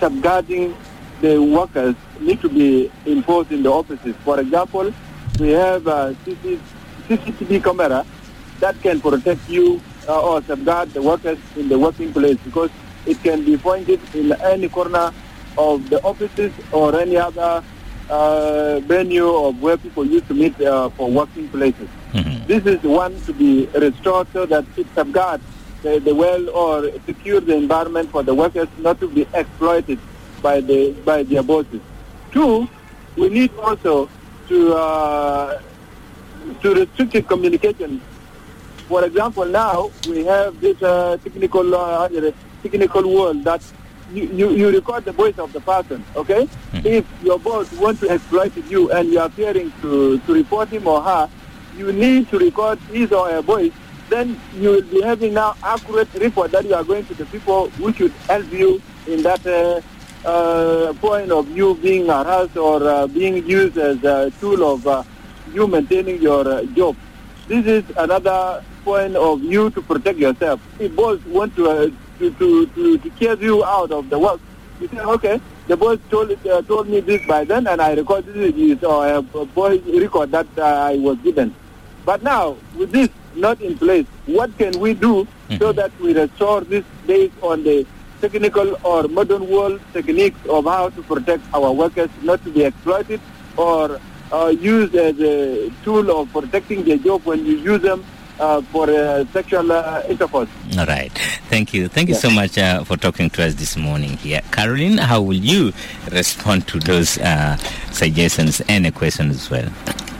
safeguarding 0.00 0.76
the 1.22 1.38
workers 1.38 1.94
need 2.20 2.40
to 2.42 2.48
be 2.48 2.90
imposed 3.06 3.52
in 3.52 3.62
the 3.62 3.70
offices. 3.70 4.14
For 4.24 4.40
example, 4.40 4.92
we 5.38 5.50
have 5.50 5.86
a 5.86 6.14
CC 6.24 6.60
CCTV 7.08 7.62
camera 7.62 8.04
that 8.60 8.78
can 8.82 9.00
protect 9.00 9.48
you 9.48 9.80
uh, 10.08 10.20
or 10.20 10.42
safeguard 10.42 10.92
the 10.92 11.00
workers 11.00 11.38
in 11.56 11.68
the 11.68 11.78
working 11.78 12.12
place 12.12 12.36
because 12.44 12.70
it 13.06 13.22
can 13.22 13.44
be 13.44 13.56
pointed 13.56 14.00
in 14.14 14.32
any 14.42 14.68
corner 14.68 15.12
of 15.56 15.88
the 15.88 16.02
offices 16.02 16.52
or 16.72 16.98
any 17.00 17.16
other 17.16 17.62
uh, 18.10 18.80
venue 18.80 19.28
of 19.28 19.60
where 19.62 19.76
people 19.76 20.04
used 20.06 20.28
to 20.28 20.34
meet 20.34 20.58
uh, 20.60 20.88
for 20.90 21.10
working 21.10 21.48
places. 21.48 21.88
Mhm. 22.14 22.46
This 22.46 22.64
is 22.66 22.82
one 22.82 23.14
to 23.26 23.32
be 23.32 23.66
restored 23.74 24.26
so 24.32 24.46
that 24.46 24.64
it 24.76 24.86
safeguards 24.94 25.42
the, 25.82 25.98
the 26.00 26.14
well 26.14 26.48
or 26.50 26.90
secure 27.04 27.40
the 27.40 27.54
environment 27.56 28.10
for 28.10 28.22
the 28.22 28.34
workers 28.34 28.68
not 28.78 28.98
to 29.00 29.08
be 29.08 29.26
exploited 29.34 29.98
by 30.42 30.60
the 30.60 30.92
by 31.04 31.22
their 31.22 31.42
bosses. 31.42 31.80
Two, 32.32 32.68
we 33.16 33.28
need 33.28 33.50
also 33.58 34.08
to 34.48 34.74
uh, 34.74 35.60
to 36.62 36.74
restrict 36.74 37.12
the 37.12 37.22
communication. 37.22 38.00
For 38.88 39.04
example, 39.04 39.44
now 39.46 39.90
we 40.08 40.24
have 40.24 40.60
this 40.60 40.80
uh, 40.82 41.16
technical 41.24 41.74
uh, 41.74 42.08
technical 42.62 43.02
world 43.12 43.42
that 43.44 43.62
you, 44.12 44.50
you, 44.50 44.70
record 44.70 45.04
the 45.04 45.12
voice 45.12 45.38
of 45.38 45.52
the 45.52 45.60
person, 45.60 46.04
okay? 46.14 46.48
If 46.72 47.04
your 47.22 47.38
boss 47.38 47.70
wants 47.72 48.00
to 48.00 48.10
exploit 48.10 48.56
you 48.68 48.90
and 48.92 49.10
you 49.10 49.18
are 49.18 49.30
fearing 49.30 49.72
to, 49.82 50.18
to 50.18 50.32
report 50.34 50.68
him 50.68 50.86
or 50.86 51.02
her, 51.02 51.28
you 51.76 51.92
need 51.92 52.28
to 52.30 52.38
record 52.38 52.78
his 52.92 53.12
or 53.12 53.28
her 53.30 53.42
voice. 53.42 53.72
Then 54.08 54.40
you 54.54 54.70
will 54.70 54.82
be 54.82 55.02
having 55.02 55.34
now 55.34 55.56
accurate 55.62 56.12
report 56.14 56.52
that 56.52 56.64
you 56.64 56.74
are 56.74 56.84
going 56.84 57.04
to 57.06 57.14
the 57.14 57.26
people 57.26 57.68
who 57.70 57.92
should 57.92 58.12
help 58.28 58.50
you 58.52 58.80
in 59.06 59.22
that 59.22 59.44
uh, 59.46 59.80
uh, 60.26 60.92
point 60.94 61.30
of 61.30 61.50
you 61.50 61.74
being 61.76 62.06
harassed 62.06 62.56
or 62.56 62.82
uh, 62.82 63.06
being 63.06 63.46
used 63.46 63.76
as 63.78 64.02
a 64.04 64.30
tool 64.40 64.74
of 64.74 64.86
uh, 64.86 65.02
you 65.52 65.66
maintaining 65.66 66.20
your 66.22 66.46
uh, 66.46 66.62
job. 66.74 66.96
This 67.48 67.66
is 67.66 67.84
another 67.96 68.62
point 68.84 69.16
of 69.16 69.42
you 69.42 69.70
to 69.70 69.82
protect 69.82 70.18
yourself. 70.18 70.60
If 70.78 70.94
boss 70.94 71.18
want 71.26 71.54
to, 71.56 71.68
uh, 71.68 71.90
to, 72.18 72.30
to, 72.32 72.66
to, 72.66 72.98
to 72.98 73.10
chase 73.18 73.40
you 73.40 73.64
out 73.64 73.90
of 73.90 74.08
the 74.10 74.18
work, 74.18 74.40
you 74.80 74.88
say, 74.88 74.98
okay, 75.00 75.40
the 75.68 75.76
boss 75.76 75.98
told, 76.10 76.30
uh, 76.46 76.62
told 76.62 76.88
me 76.88 77.00
this 77.00 77.24
by 77.26 77.44
then 77.44 77.66
and 77.66 77.80
I 77.80 77.94
recorded 77.94 78.34
this 78.34 78.82
or 78.84 79.06
a 79.06 79.22
boy 79.22 79.78
record 79.78 80.30
that 80.32 80.46
uh, 80.58 80.62
I 80.62 80.96
was 80.96 81.18
given. 81.18 81.54
But 82.04 82.22
now, 82.22 82.56
with 82.76 82.92
this 82.92 83.08
not 83.34 83.60
in 83.60 83.76
place, 83.76 84.06
what 84.26 84.56
can 84.58 84.78
we 84.78 84.94
do 84.94 85.26
so 85.58 85.72
that 85.72 85.92
we 86.00 86.14
restore 86.14 86.62
this 86.62 86.84
based 87.06 87.34
on 87.42 87.62
the 87.62 87.86
technical 88.20 88.76
or 88.84 89.08
modern 89.08 89.48
world 89.48 89.80
techniques 89.92 90.38
of 90.48 90.64
how 90.64 90.88
to 90.90 91.02
protect 91.02 91.42
our 91.54 91.72
workers 91.72 92.08
not 92.22 92.42
to 92.44 92.50
be 92.50 92.64
exploited 92.64 93.20
or 93.56 94.00
uh, 94.32 94.46
used 94.48 94.94
as 94.94 95.18
a 95.20 95.70
tool 95.84 96.10
of 96.20 96.32
protecting 96.32 96.84
their 96.84 96.98
job 96.98 97.22
when 97.24 97.44
you 97.44 97.56
use 97.56 97.82
them 97.82 98.04
uh, 98.38 98.60
for 98.62 98.88
uh, 98.90 99.24
sexual 99.32 99.70
uh, 99.72 100.02
intercourse. 100.08 100.48
All 100.78 100.86
right. 100.86 101.12
Thank 101.48 101.72
you. 101.74 101.88
Thank 101.88 102.08
you 102.08 102.14
so 102.14 102.30
much 102.30 102.58
uh, 102.58 102.84
for 102.84 102.96
talking 102.96 103.30
to 103.30 103.44
us 103.44 103.54
this 103.54 103.76
morning 103.76 104.16
here. 104.18 104.40
Caroline, 104.52 104.98
how 104.98 105.22
will 105.22 105.36
you 105.36 105.72
respond 106.12 106.66
to 106.68 106.78
those 106.80 107.18
uh, 107.18 107.56
suggestions 107.92 108.60
and 108.68 108.86
a 108.86 108.92
question 108.92 109.30
as 109.30 109.48
well? 109.50 109.68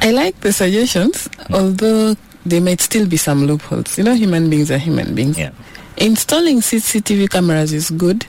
I 0.00 0.11
like 0.12 0.40
the 0.40 0.52
suggestions, 0.52 1.29
although 1.50 2.14
there 2.44 2.61
might 2.61 2.81
still 2.81 3.07
be 3.09 3.16
some 3.16 3.46
loopholes. 3.46 3.98
You 3.98 4.05
know, 4.05 4.14
human 4.14 4.48
beings 4.50 4.70
are 4.70 4.79
human 4.79 5.14
beings. 5.14 5.38
Yeah. 5.38 5.50
Installing 5.96 6.61
CCTV 6.61 7.31
cameras 7.31 7.72
is 7.72 7.90
good, 7.90 8.26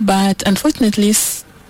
but 0.00 0.42
unfortunately, 0.46 1.12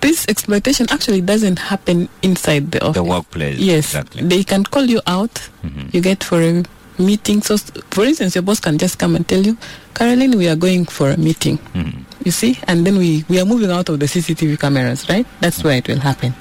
this 0.01 0.27
exploitation 0.29 0.87
actually 0.91 1.21
doesn't 1.21 1.59
happen 1.59 2.09
inside 2.23 2.73
the 2.73 2.83
office. 2.83 2.95
The 2.97 3.05
workplace. 3.05 3.59
Yes, 3.59 3.95
Exactly. 3.95 4.23
they 4.23 4.43
can 4.45 4.65
call 4.65 4.85
you 4.87 5.01
out. 5.07 5.49
You 5.93 6.01
get 6.01 6.25
for 6.25 6.41
a 6.41 6.63
meeting. 6.99 7.43
So, 7.43 7.57
for 7.91 8.05
instance, 8.05 8.35
your 8.35 8.43
boss 8.43 8.61
can 8.61 8.79
just 8.79 8.99
come 8.99 9.17
and 9.17 9.27
tell 9.27 9.41
you, 9.41 9.57
Caroline, 9.95 10.37
we 10.37 10.49
are 10.49 10.57
going 10.57 10.85
for 10.87 11.11
a 11.11 11.17
meeting. 11.17 11.59
Mhm. 11.75 12.05
You 12.25 12.33
see, 12.33 12.59
and 12.67 12.85
then 12.87 12.99
we 12.99 13.25
we 13.29 13.39
are 13.41 13.45
moving 13.45 13.71
out 13.71 13.89
of 13.89 14.01
the 14.01 14.07
CCTV 14.07 14.59
cameras, 14.59 15.09
right? 15.09 15.27
That's 15.41 15.63
where 15.63 15.77
it 15.77 15.87
will 15.87 16.01
happen. 16.01 16.35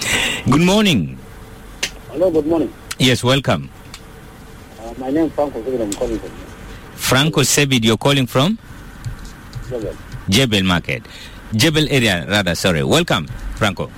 Good 0.49 0.61
morning. 0.61 1.17
Hello, 2.09 2.29
good 2.29 2.45
morning. 2.45 2.73
Yes, 2.99 3.23
welcome. 3.23 3.69
Uh, 4.81 4.93
my 4.97 5.09
name 5.09 5.25
is 5.25 5.33
Franco 5.33 5.63
Zubin. 5.63 5.81
I'm 5.81 5.93
calling 5.93 6.19
from 6.19 6.31
Franco 6.95 7.41
Sebid, 7.41 7.83
you're 7.83 7.97
calling 7.97 8.27
from? 8.27 8.59
Jebel. 9.69 9.95
Jebel 10.29 10.63
Market. 10.63 11.03
Jebel 11.53 11.87
area, 11.89 12.25
rather, 12.29 12.53
sorry. 12.55 12.83
Welcome, 12.83 13.27
Franco. 13.55 13.89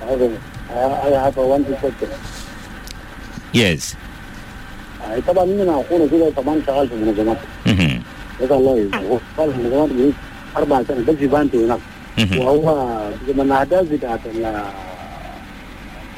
I 0.00 0.04
have 0.06 0.20
a, 0.20 0.40
I 0.70 1.16
I 1.16 1.22
have 1.24 1.36
a 1.36 1.46
one 1.46 1.64
question. 1.64 2.10
Yes. 3.52 3.94
آه، 5.04 5.20
طبعا 5.28 5.44
هنا 5.44 5.80
أخونا 5.80 6.06
كده 6.06 6.30
طبعا 6.36 6.60
شغال 6.66 6.88
في 6.88 6.94
منظمات. 6.94 7.36
Mhm. 7.66 8.00
جزاه 8.40 8.56
الله 8.56 8.78
يجزاه 8.78 9.18
شغال 9.36 9.52
في 9.52 9.58
منظمات 9.58 9.90
بقيت 9.92 10.14
أربع 10.56 10.82
سنين 10.82 11.04
بس 11.04 11.14
في 11.14 11.26
بانتو 11.26 11.64
هناك. 11.64 11.78
وهو 12.40 12.98
من 13.34 13.40
الاهداف 13.40 13.86
بتاعت 13.92 14.20
ال 14.26 14.44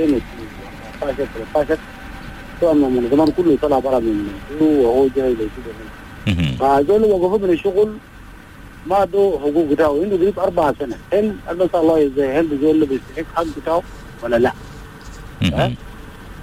2013 0.00 1.26
13 1.54 1.78
طبعا 2.62 2.72
المنظمات 2.72 3.28
كله 3.36 3.58
طلع 3.62 3.78
برا 3.78 3.98
من 3.98 4.28
هو 4.62 4.66
وهو 4.66 5.08
جاي 5.16 5.30
زي 5.36 5.46
كده. 5.56 5.72
فدول 6.60 7.04
وقفوا 7.04 7.38
من 7.38 7.50
الشغل 7.50 7.92
ما 8.86 9.02
ادوا 9.02 9.38
حقوق 9.38 9.64
بتاعه. 9.70 10.00
عنده 10.02 10.16
قريب 10.16 10.38
أربع 10.38 10.72
سنة. 10.80 10.96
هل 11.12 11.36
بس 11.56 11.68
الله 11.74 11.98
يجزاه 11.98 12.40
هل 12.40 12.52
اللي 12.52 12.86
بيستحق 12.86 13.24
حق 13.36 13.44
بتاعه 13.62 13.82
ولا 14.22 14.36
لا؟ 14.36 14.52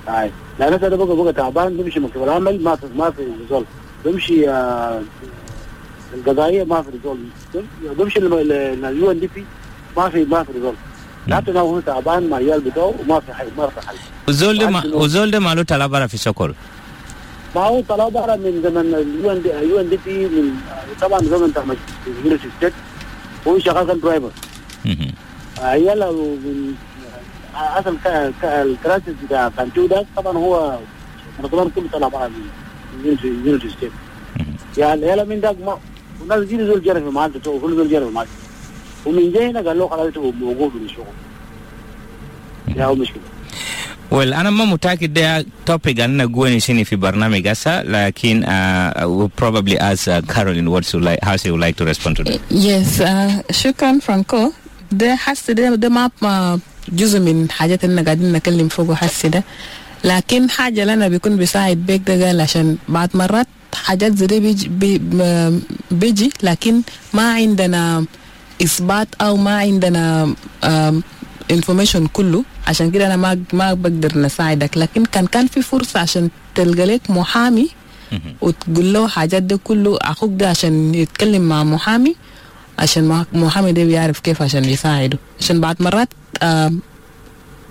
Mhm. 0.06 0.10
هاي 0.10 0.32
لأن 0.60 0.74
هذا 0.74 0.96
بقى 0.96 1.16
بقى 1.16 1.34
تعبان 1.34 1.78
بيمشي 1.78 2.00
مكتب 2.00 2.24
العمل 2.24 2.64
ما 2.64 2.76
في 2.76 2.86
ما 2.98 3.12
في 3.12 3.22
ريزولف 3.42 3.68
بيمشي 4.06 4.50
آه، 4.50 5.02
القضائيه 6.14 6.64
ما 6.64 6.82
في 6.82 6.90
ريزولف 6.92 7.20
بيمشي 7.98 8.20
اليو 8.20 9.12
ان 9.12 9.20
دي 9.20 9.30
بي 9.36 9.46
ما 9.98 10.10
في 10.10 10.24
ما 10.26 10.44
في 10.44 10.52
ريزولف 10.52 10.78
حتى 11.32 11.52
لو 11.52 11.66
هو 11.68 11.80
تعبان 11.80 12.30
مع 12.30 12.38
العيال 12.38 12.62
بتاعه 12.62 12.94
وما 13.00 13.20
في 13.20 13.34
حل 13.34 13.48
ما 13.58 13.68
في 13.68 13.88
حل 13.88 13.96
Uzolde, 14.32 14.66
ma, 14.76 14.80
uzolde 15.06 15.38
malo 15.46 15.64
talabara 15.64 16.08
fi 16.08 16.18
sokol. 16.18 16.52
ما 17.56 17.62
هو 17.62 17.82
طلب 17.82 18.14
برا 18.14 18.36
من 18.36 18.62
زمن 18.64 18.94
اليو 18.94 19.32
ان 19.32 19.42
دي 19.42 19.60
اليو 19.60 19.80
ان 19.80 19.90
دي 19.90 20.00
بي 20.06 20.26
من 20.28 20.56
آه، 20.72 21.02
طبعا 21.08 21.20
زمن 21.20 21.48
بتاع 21.52 21.64
يونيفرسيتي 22.08 22.50
ستيت 22.58 22.74
هو 23.48 23.60
شغال 23.60 23.88
كان 23.88 24.00
درايفر 24.00 24.30
Mhm. 24.86 25.12
عيال 25.60 26.00
من 26.46 26.74
آه، 27.55 27.81
اصلا 27.81 27.97
ك- 28.05 28.33
ك- 28.43 28.45
الكراسي 28.45 29.15
بتاع 29.27 29.49
كانتو 29.57 29.87
ده 29.87 30.07
طبعا 30.17 30.37
هو 30.37 30.79
منظمان 31.43 31.71
كله 31.75 31.89
طلع 31.93 32.09
برا 32.09 32.29
من 32.29 33.17
يونيفرسيتي 33.25 33.71
ستيت 33.77 33.93
يا 34.79 34.95
العيال 34.95 35.29
من 35.29 35.41
ده 35.41 35.53
ما 35.53 35.79
والناس 36.21 36.45
دي 36.49 36.67
زول 36.67 36.83
جرى 36.83 37.01
في 37.01 37.07
معاد 37.11 37.33
تو 37.45 37.61
كل 37.61 37.77
زول 37.77 37.89
جرى 37.91 38.05
في 38.05 38.11
معاد 38.13 38.29
ومن 39.07 39.33
جاي 39.33 39.51
هنا 39.51 39.61
قال 39.61 39.79
له 39.79 39.89
خلاص 39.89 40.17
هو 40.17 40.31
موجود 40.33 40.73
من 40.75 40.85
الشغل 40.85 41.15
يا 42.77 42.85
هو 42.85 42.95
مشكله 42.95 43.23
Well, 44.11 44.33
ana 44.33 44.51
ma 44.51 44.65
mutaki 44.65 45.07
da 45.13 45.43
topic 45.67 45.99
anna 46.01 46.25
gweni 46.27 46.61
shini 46.65 46.85
fi 46.89 46.97
barnamij 46.97 47.47
asa, 47.47 47.83
lakin 47.85 48.43
uh, 48.43 49.03
I 49.03 49.05
will 49.05 49.29
probably 49.43 49.77
ask 49.79 50.09
uh, 50.09 50.23
Caroline 50.33 50.71
what 50.71 50.85
she 50.87 50.97
would 50.97 51.05
like, 51.05 51.19
how 51.23 51.37
she 51.37 51.51
would 51.51 51.61
like 51.61 51.77
to 51.77 51.85
respond 51.85 52.17
to 52.17 52.23
that. 52.25 52.41
Yes, 52.51 53.01
uh, 53.01 53.43
شكرا 53.53 53.99
فرانكو 53.99 54.53
ده 54.93 55.17
حسي 55.17 55.53
ده, 55.55 55.75
ده 55.75 55.89
ما 55.89 56.11
ما 56.23 56.61
جزء 56.92 57.20
من 57.20 57.52
حاجات 57.52 57.84
اللي 57.86 58.02
قاعدين 58.02 58.34
نتكلم 58.34 58.68
فوقه 58.68 58.96
حسي 58.96 59.30
ده. 59.30 59.44
لكن 60.04 60.50
حاجة 60.50 60.86
لنا 60.86 61.08
بيكون 61.08 61.38
بيساعد 61.38 61.78
بيك 61.78 62.02
ده 62.08 62.28
قال 62.28 62.42
عشان 62.42 62.78
بعد 62.90 63.10
مرات 63.14 63.48
حاجات 63.74 64.18
زي 64.18 64.28
دي 64.28 64.40
بيجي, 64.40 64.68
بي 64.68 65.02
بيجي 65.92 66.30
لكن 66.44 66.82
ما 67.14 67.34
عندنا 67.34 68.06
إثبات 68.64 69.08
أو 69.22 69.38
ما 69.38 69.58
عندنا 69.58 70.34
انفورميشن 71.52 72.08
كله. 72.08 72.44
عشان 72.68 72.92
كده 72.92 73.06
أنا 73.08 73.16
ما 73.16 73.44
ما 73.54 73.74
بقدر 73.74 74.18
نساعدك. 74.18 74.78
لكن 74.78 75.06
كان 75.06 75.26
كان 75.28 75.48
في 75.48 75.62
فرصة 75.62 76.00
عشان 76.00 76.30
تلقى 76.56 76.86
لك 76.86 77.10
محامي 77.10 77.70
وتقول 78.42 78.94
له 78.94 79.08
حاجات 79.08 79.44
ده 79.44 79.60
كله 79.64 79.98
أخوك 80.02 80.32
ده 80.34 80.50
عشان 80.50 80.96
يتكلم 80.96 81.42
مع 81.42 81.64
محامي. 81.64 82.16
عشان 82.80 83.26
محامي 83.34 83.72
ده 83.72 83.84
بيعرف 83.84 84.20
كيف 84.20 84.42
عشان 84.42 84.66
يساعده. 84.66 85.18
عشان 85.40 85.62
بعد 85.62 85.82
مرات 85.82 86.10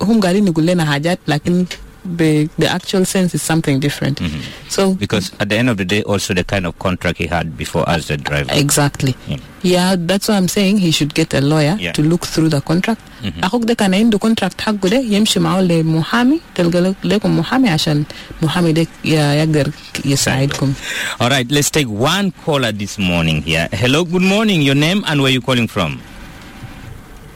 هم 0.03 0.21
قاعدين 0.21 0.47
يقول 0.47 0.67
لنا 0.67 0.85
حاجات 0.85 1.19
لكن 1.29 1.65
the, 2.06 2.48
the 2.58 2.68
actual 2.68 3.04
sense 3.04 3.36
is 3.36 3.42
something 3.42 3.82
different 3.82 4.22
so 4.70 4.94
Because 4.96 5.34
at 5.42 5.50
the 5.50 5.58
end 5.58 5.70
of 5.70 5.76
the 5.78 5.84
day, 5.84 6.04
also 6.04 6.34
the 6.34 6.44
kind 6.46 6.66
of 6.66 6.78
contract 6.80 7.18
he 7.18 7.28
had 7.28 7.58
before 7.58 7.84
as 7.90 8.08
the 8.08 8.16
driver. 8.16 8.50
Exactly. 8.54 9.14
Yeah. 9.28 9.38
Yeah, 9.62 9.96
that's 9.98 10.30
why 10.30 10.36
I'm 10.38 10.48
saying 10.48 10.78
he 10.78 10.92
should 10.92 11.14
get 11.14 11.34
a 11.34 11.42
lawyer 11.42 11.76
Yeah. 11.80 11.92
to 11.94 12.02
look 12.04 12.24
through 12.26 12.50
the 12.50 12.62
contract. 12.62 13.02
أخوك 13.44 13.64
ده 13.64 13.74
كان 13.74 13.94
عنده 13.94 14.18
contract 14.20 14.62
حقه 14.62 14.90
ده 14.90 14.98
يمشي 15.00 15.40
معه 15.40 15.62
لمحامي 15.62 16.40
تلقى 16.56 16.82
لك- 16.82 16.96
لكم 17.04 17.40
محامي 17.40 17.70
عشان 17.70 18.04
محامي 18.42 18.72
ده 18.72 18.82
ي- 19.06 19.10
يقدر 19.14 19.72
يساعدكم. 20.06 20.74
All 21.20 21.30
right, 21.30 21.52
let's 21.52 21.70
take 21.72 21.90
one 21.90 22.32
caller 22.46 22.72
this 22.72 22.98
morning 22.98 23.42
here. 23.42 23.68
Hello, 23.74 24.06
good 24.06 24.22
morning. 24.22 24.62
Your 24.62 24.76
name 24.76 25.04
and 25.08 25.22
where 25.22 25.32
you 25.32 25.42
calling 25.42 25.68
from? 25.68 26.00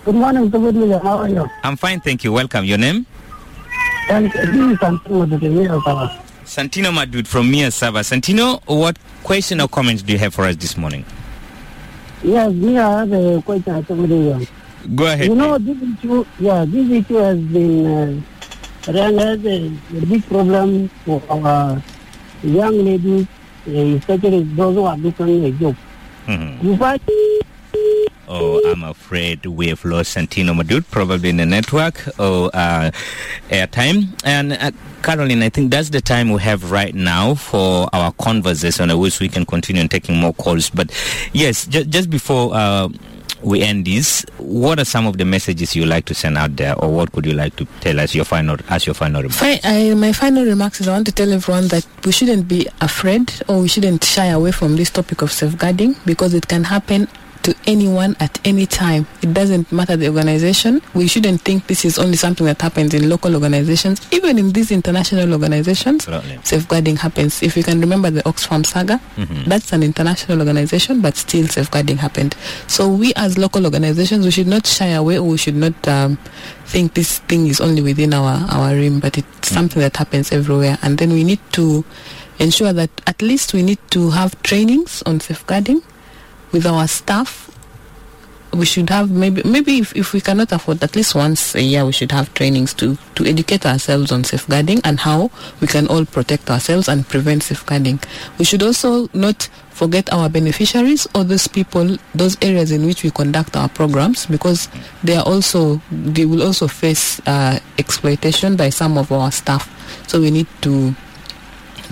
Good 0.05 0.15
morning, 0.15 0.49
to 0.51 0.57
good 0.59 0.75
leader. 0.75 0.99
How 0.99 1.17
are 1.23 1.29
you? 1.29 1.45
I'm 1.63 1.75
fine, 1.77 1.99
thank 1.99 2.23
you. 2.23 2.31
Welcome. 2.31 2.63
Your 2.65 2.77
name? 2.77 3.05
And 4.08 4.30
this 4.30 4.54
is 4.72 4.78
something 4.80 5.18
with 5.18 5.30
the 5.40 5.48
mayor 5.48 5.80
power. 5.80 6.08
Santino 6.44 6.92
Madud 6.92 7.26
from 7.26 7.50
Mia 7.50 7.70
Saba. 7.70 8.00
Santino, 8.00 8.60
what 8.66 8.96
question 9.24 9.60
or 9.60 9.68
comments 9.68 10.02
do 10.02 10.12
you 10.12 10.18
have 10.18 10.32
for 10.34 10.44
us 10.44 10.54
this 10.56 10.76
morning? 10.76 11.04
Yes, 12.22 12.52
we 12.52 12.74
have 12.74 13.12
a 13.12 13.42
question. 13.42 14.46
Go 14.94 15.06
ahead. 15.06 15.26
You 15.26 15.34
know, 15.34 15.58
this 15.58 15.76
issue, 15.82 16.24
yeah, 16.38 16.64
this 16.64 16.88
issue 16.90 17.16
has 17.16 17.38
been 17.38 17.86
uh, 17.86 18.92
run 18.92 19.18
as 19.18 19.44
a, 19.44 19.66
a 19.96 20.06
big 20.06 20.24
problem 20.28 20.88
for 21.04 21.20
our 21.28 21.82
young 22.44 22.84
ladies, 22.84 23.26
uh, 23.66 23.70
especially 23.98 24.44
those 24.44 24.76
who 24.76 24.84
are 24.84 24.96
becoming 24.96 25.44
a 25.44 25.50
job. 25.50 25.76
Mhm. 26.28 27.45
Oh, 28.28 28.60
I'm 28.70 28.82
afraid 28.82 29.46
we 29.46 29.68
have 29.68 29.84
lost 29.84 30.16
Santino 30.16 30.52
Madud, 30.60 30.84
probably 30.90 31.28
in 31.30 31.36
the 31.36 31.46
network 31.46 32.02
or 32.18 32.50
uh, 32.52 32.90
airtime. 33.50 34.08
And 34.24 34.52
uh, 34.54 34.70
Caroline, 35.02 35.42
I 35.42 35.48
think 35.48 35.70
that's 35.70 35.90
the 35.90 36.00
time 36.00 36.30
we 36.32 36.40
have 36.42 36.70
right 36.72 36.94
now 36.94 37.34
for 37.34 37.88
our 37.92 38.12
conversation. 38.12 38.90
I 38.90 38.94
wish 38.94 39.20
we 39.20 39.28
can 39.28 39.46
continue 39.46 39.86
taking 39.86 40.16
more 40.16 40.34
calls. 40.34 40.70
But 40.70 40.90
yes, 41.32 41.66
ju- 41.66 41.84
just 41.84 42.10
before 42.10 42.50
uh, 42.52 42.88
we 43.42 43.62
end 43.62 43.84
this, 43.84 44.24
what 44.38 44.80
are 44.80 44.84
some 44.84 45.06
of 45.06 45.18
the 45.18 45.24
messages 45.24 45.76
you 45.76 45.84
like 45.86 46.06
to 46.06 46.14
send 46.14 46.36
out 46.36 46.56
there, 46.56 46.74
or 46.82 46.92
what 46.92 47.12
could 47.12 47.26
you 47.26 47.32
like 47.34 47.54
to 47.56 47.64
tell 47.80 48.00
us 48.00 48.12
your 48.12 48.24
final 48.24 48.56
as 48.70 48.86
your 48.86 48.94
final 48.94 49.22
remarks? 49.22 49.60
I, 49.62 49.94
my 49.94 50.12
final 50.12 50.44
remarks 50.44 50.80
is 50.80 50.88
I 50.88 50.92
want 50.94 51.06
to 51.06 51.12
tell 51.12 51.32
everyone 51.32 51.68
that 51.68 51.86
we 52.04 52.10
shouldn't 52.10 52.48
be 52.48 52.66
afraid 52.80 53.32
or 53.46 53.60
we 53.60 53.68
shouldn't 53.68 54.02
shy 54.02 54.26
away 54.26 54.50
from 54.50 54.74
this 54.74 54.90
topic 54.90 55.22
of 55.22 55.30
safeguarding 55.30 55.94
because 56.04 56.34
it 56.34 56.48
can 56.48 56.64
happen 56.64 57.06
to 57.46 57.54
anyone 57.66 58.16
at 58.18 58.40
any 58.44 58.66
time. 58.66 59.06
It 59.22 59.32
doesn't 59.32 59.70
matter 59.70 59.96
the 59.96 60.08
organization. 60.08 60.82
We 60.94 61.06
shouldn't 61.06 61.42
think 61.42 61.68
this 61.68 61.84
is 61.84 61.96
only 61.96 62.16
something 62.16 62.44
that 62.46 62.60
happens 62.60 62.92
in 62.92 63.08
local 63.08 63.34
organizations. 63.34 64.00
Even 64.10 64.36
in 64.36 64.50
these 64.50 64.72
international 64.72 65.32
organizations, 65.32 66.08
Absolutely. 66.08 66.40
safeguarding 66.42 66.96
happens. 66.96 67.42
If 67.44 67.56
you 67.56 67.62
can 67.62 67.80
remember 67.80 68.10
the 68.10 68.22
Oxfam 68.24 68.66
saga, 68.66 69.00
that's 69.46 69.72
an 69.72 69.84
international 69.84 70.40
organization, 70.40 71.00
but 71.00 71.16
still 71.16 71.46
safeguarding 71.46 71.98
happened. 71.98 72.34
So 72.66 72.88
we 72.92 73.12
as 73.14 73.38
local 73.38 73.64
organizations, 73.64 74.24
we 74.24 74.32
should 74.32 74.48
not 74.48 74.66
shy 74.66 74.88
away 74.88 75.18
or 75.18 75.28
we 75.28 75.36
should 75.38 75.54
not 75.56 75.76
um, 75.86 76.18
think 76.66 76.94
this 76.94 77.20
thing 77.20 77.46
is 77.46 77.60
only 77.60 77.80
within 77.80 78.12
our, 78.12 78.44
our 78.50 78.74
rim, 78.74 78.98
but 78.98 79.16
it's 79.18 79.48
something 79.48 79.80
that 79.80 79.96
happens 79.96 80.32
everywhere. 80.32 80.78
And 80.82 80.98
then 80.98 81.12
we 81.12 81.22
need 81.22 81.40
to 81.52 81.84
ensure 82.40 82.72
that 82.72 82.90
at 83.06 83.22
least 83.22 83.54
we 83.54 83.62
need 83.62 83.78
to 83.90 84.10
have 84.10 84.34
trainings 84.42 85.02
on 85.06 85.20
safeguarding 85.20 85.80
with 86.52 86.66
our 86.66 86.86
staff 86.88 87.46
we 88.56 88.64
should 88.64 88.88
have 88.90 89.10
maybe 89.10 89.42
maybe 89.44 89.78
if, 89.78 89.94
if 89.94 90.12
we 90.12 90.20
cannot 90.20 90.50
afford 90.52 90.82
at 90.82 90.96
least 90.96 91.14
once 91.14 91.54
a 91.54 91.62
year 91.62 91.84
we 91.84 91.92
should 91.92 92.10
have 92.12 92.32
trainings 92.34 92.72
to 92.74 92.96
to 93.14 93.24
educate 93.26 93.66
ourselves 93.66 94.10
on 94.10 94.24
safeguarding 94.24 94.80
and 94.84 95.00
how 95.00 95.30
we 95.60 95.66
can 95.66 95.86
all 95.88 96.04
protect 96.04 96.48
ourselves 96.50 96.88
and 96.88 97.06
prevent 97.08 97.42
safeguarding. 97.42 98.00
We 98.38 98.44
should 98.44 98.62
also 98.62 99.08
not 99.12 99.48
forget 99.70 100.10
our 100.12 100.28
beneficiaries 100.30 101.06
or 101.14 101.24
those 101.24 101.46
people 101.46 101.98
those 102.14 102.36
areas 102.40 102.70
in 102.72 102.86
which 102.86 103.02
we 103.02 103.10
conduct 103.10 103.56
our 103.56 103.68
programs 103.68 104.26
because 104.26 104.68
they 105.04 105.16
are 105.16 105.24
also 105.24 105.80
they 105.90 106.24
will 106.24 106.42
also 106.42 106.66
face 106.66 107.20
uh, 107.26 107.58
exploitation 107.78 108.56
by 108.56 108.70
some 108.70 108.96
of 108.96 109.12
our 109.12 109.30
staff. 109.30 109.68
So 110.08 110.20
we 110.20 110.30
need 110.30 110.46
to 110.62 110.94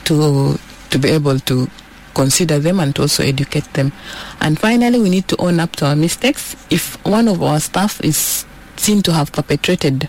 to 0.05 0.59
to 0.91 0.99
be 0.99 1.11
able 1.11 1.39
to 1.41 1.69
consider 2.15 2.59
them 2.59 2.81
and 2.81 2.99
also 2.99 3.23
educate 3.23 3.71
them. 3.75 3.93
And 4.41 4.59
finally, 4.59 5.01
we 5.01 5.11
need 5.11 5.29
to 5.29 5.37
own 5.41 5.61
up 5.61 5.77
to 5.77 5.87
our 5.87 5.97
mistakes. 5.97 6.57
If 6.71 7.05
one 7.05 7.29
of 7.29 7.43
our 7.43 7.61
staff 7.61 8.01
is 8.03 8.45
seen 8.77 9.03
to 9.03 9.13
have 9.13 9.33
perpetrated 9.33 10.09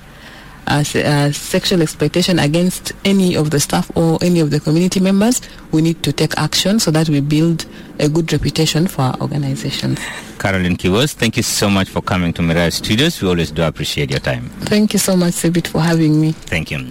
uh, 0.68 0.84
uh, 0.95 1.32
sexual 1.32 1.82
exploitation 1.82 2.39
against 2.39 2.93
any 3.03 3.36
of 3.36 3.51
the 3.51 3.60
staff 3.60 3.91
or 3.95 4.18
any 4.22 4.39
of 4.39 4.49
the 4.49 4.60
community 4.60 4.99
members, 4.99 5.41
we 5.76 5.82
need 5.82 6.01
to 6.03 6.13
take 6.13 6.38
action 6.38 6.80
so 6.80 6.89
that 6.89 7.09
we 7.09 7.19
build 7.19 7.65
a 7.99 8.07
good 8.09 8.32
reputation 8.32 8.88
for 8.88 9.01
our 9.03 9.21
organizations. 9.21 9.99
Caroline 10.39 10.78
Kivos, 10.78 11.13
thank 11.13 11.38
you 11.38 11.43
so 11.43 11.69
much 11.69 11.89
for 11.89 12.01
coming 12.01 12.34
to 12.34 12.41
Miraya 12.41 12.71
Studios. 12.71 13.21
We 13.21 13.28
always 13.28 13.51
do 13.51 13.63
appreciate 13.63 14.09
your 14.09 14.19
time. 14.19 14.49
Thank 14.61 14.93
you 14.93 14.99
so 14.99 15.15
much, 15.15 15.34
Sebit, 15.34 15.67
for 15.67 15.82
having 15.82 16.19
me. 16.19 16.32
Thank 16.32 16.71
you. 16.71 16.88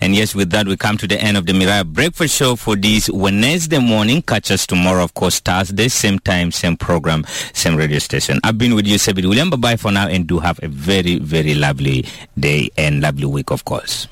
And 0.00 0.14
yes, 0.14 0.34
with 0.34 0.50
that, 0.50 0.66
we 0.66 0.76
come 0.76 0.96
to 0.98 1.06
the 1.06 1.20
end 1.20 1.36
of 1.36 1.46
the 1.46 1.52
Miraya 1.52 1.86
Breakfast 1.86 2.36
Show 2.36 2.56
for 2.56 2.76
this 2.76 3.10
Wednesday 3.10 3.78
morning. 3.78 4.22
Catch 4.22 4.50
us 4.50 4.66
tomorrow, 4.66 5.04
of 5.04 5.14
course, 5.14 5.40
Thursday, 5.40 5.88
same 5.88 6.18
time, 6.18 6.52
same 6.52 6.76
program, 6.76 7.24
same 7.52 7.76
radio 7.76 7.98
station. 7.98 8.38
I've 8.44 8.58
been 8.58 8.74
with 8.74 8.86
you, 8.86 8.96
Sebit 8.96 9.24
William. 9.26 9.50
Bye-bye 9.50 9.76
for 9.76 9.92
now, 9.92 10.08
and 10.08 10.26
do 10.26 10.38
have 10.38 10.58
a 10.62 10.68
very, 10.68 11.18
very 11.18 11.54
lovely 11.54 12.06
day 12.38 12.70
and 12.76 13.00
lovely 13.00 13.26
week, 13.26 13.50
of 13.50 13.64
course. 13.64 14.08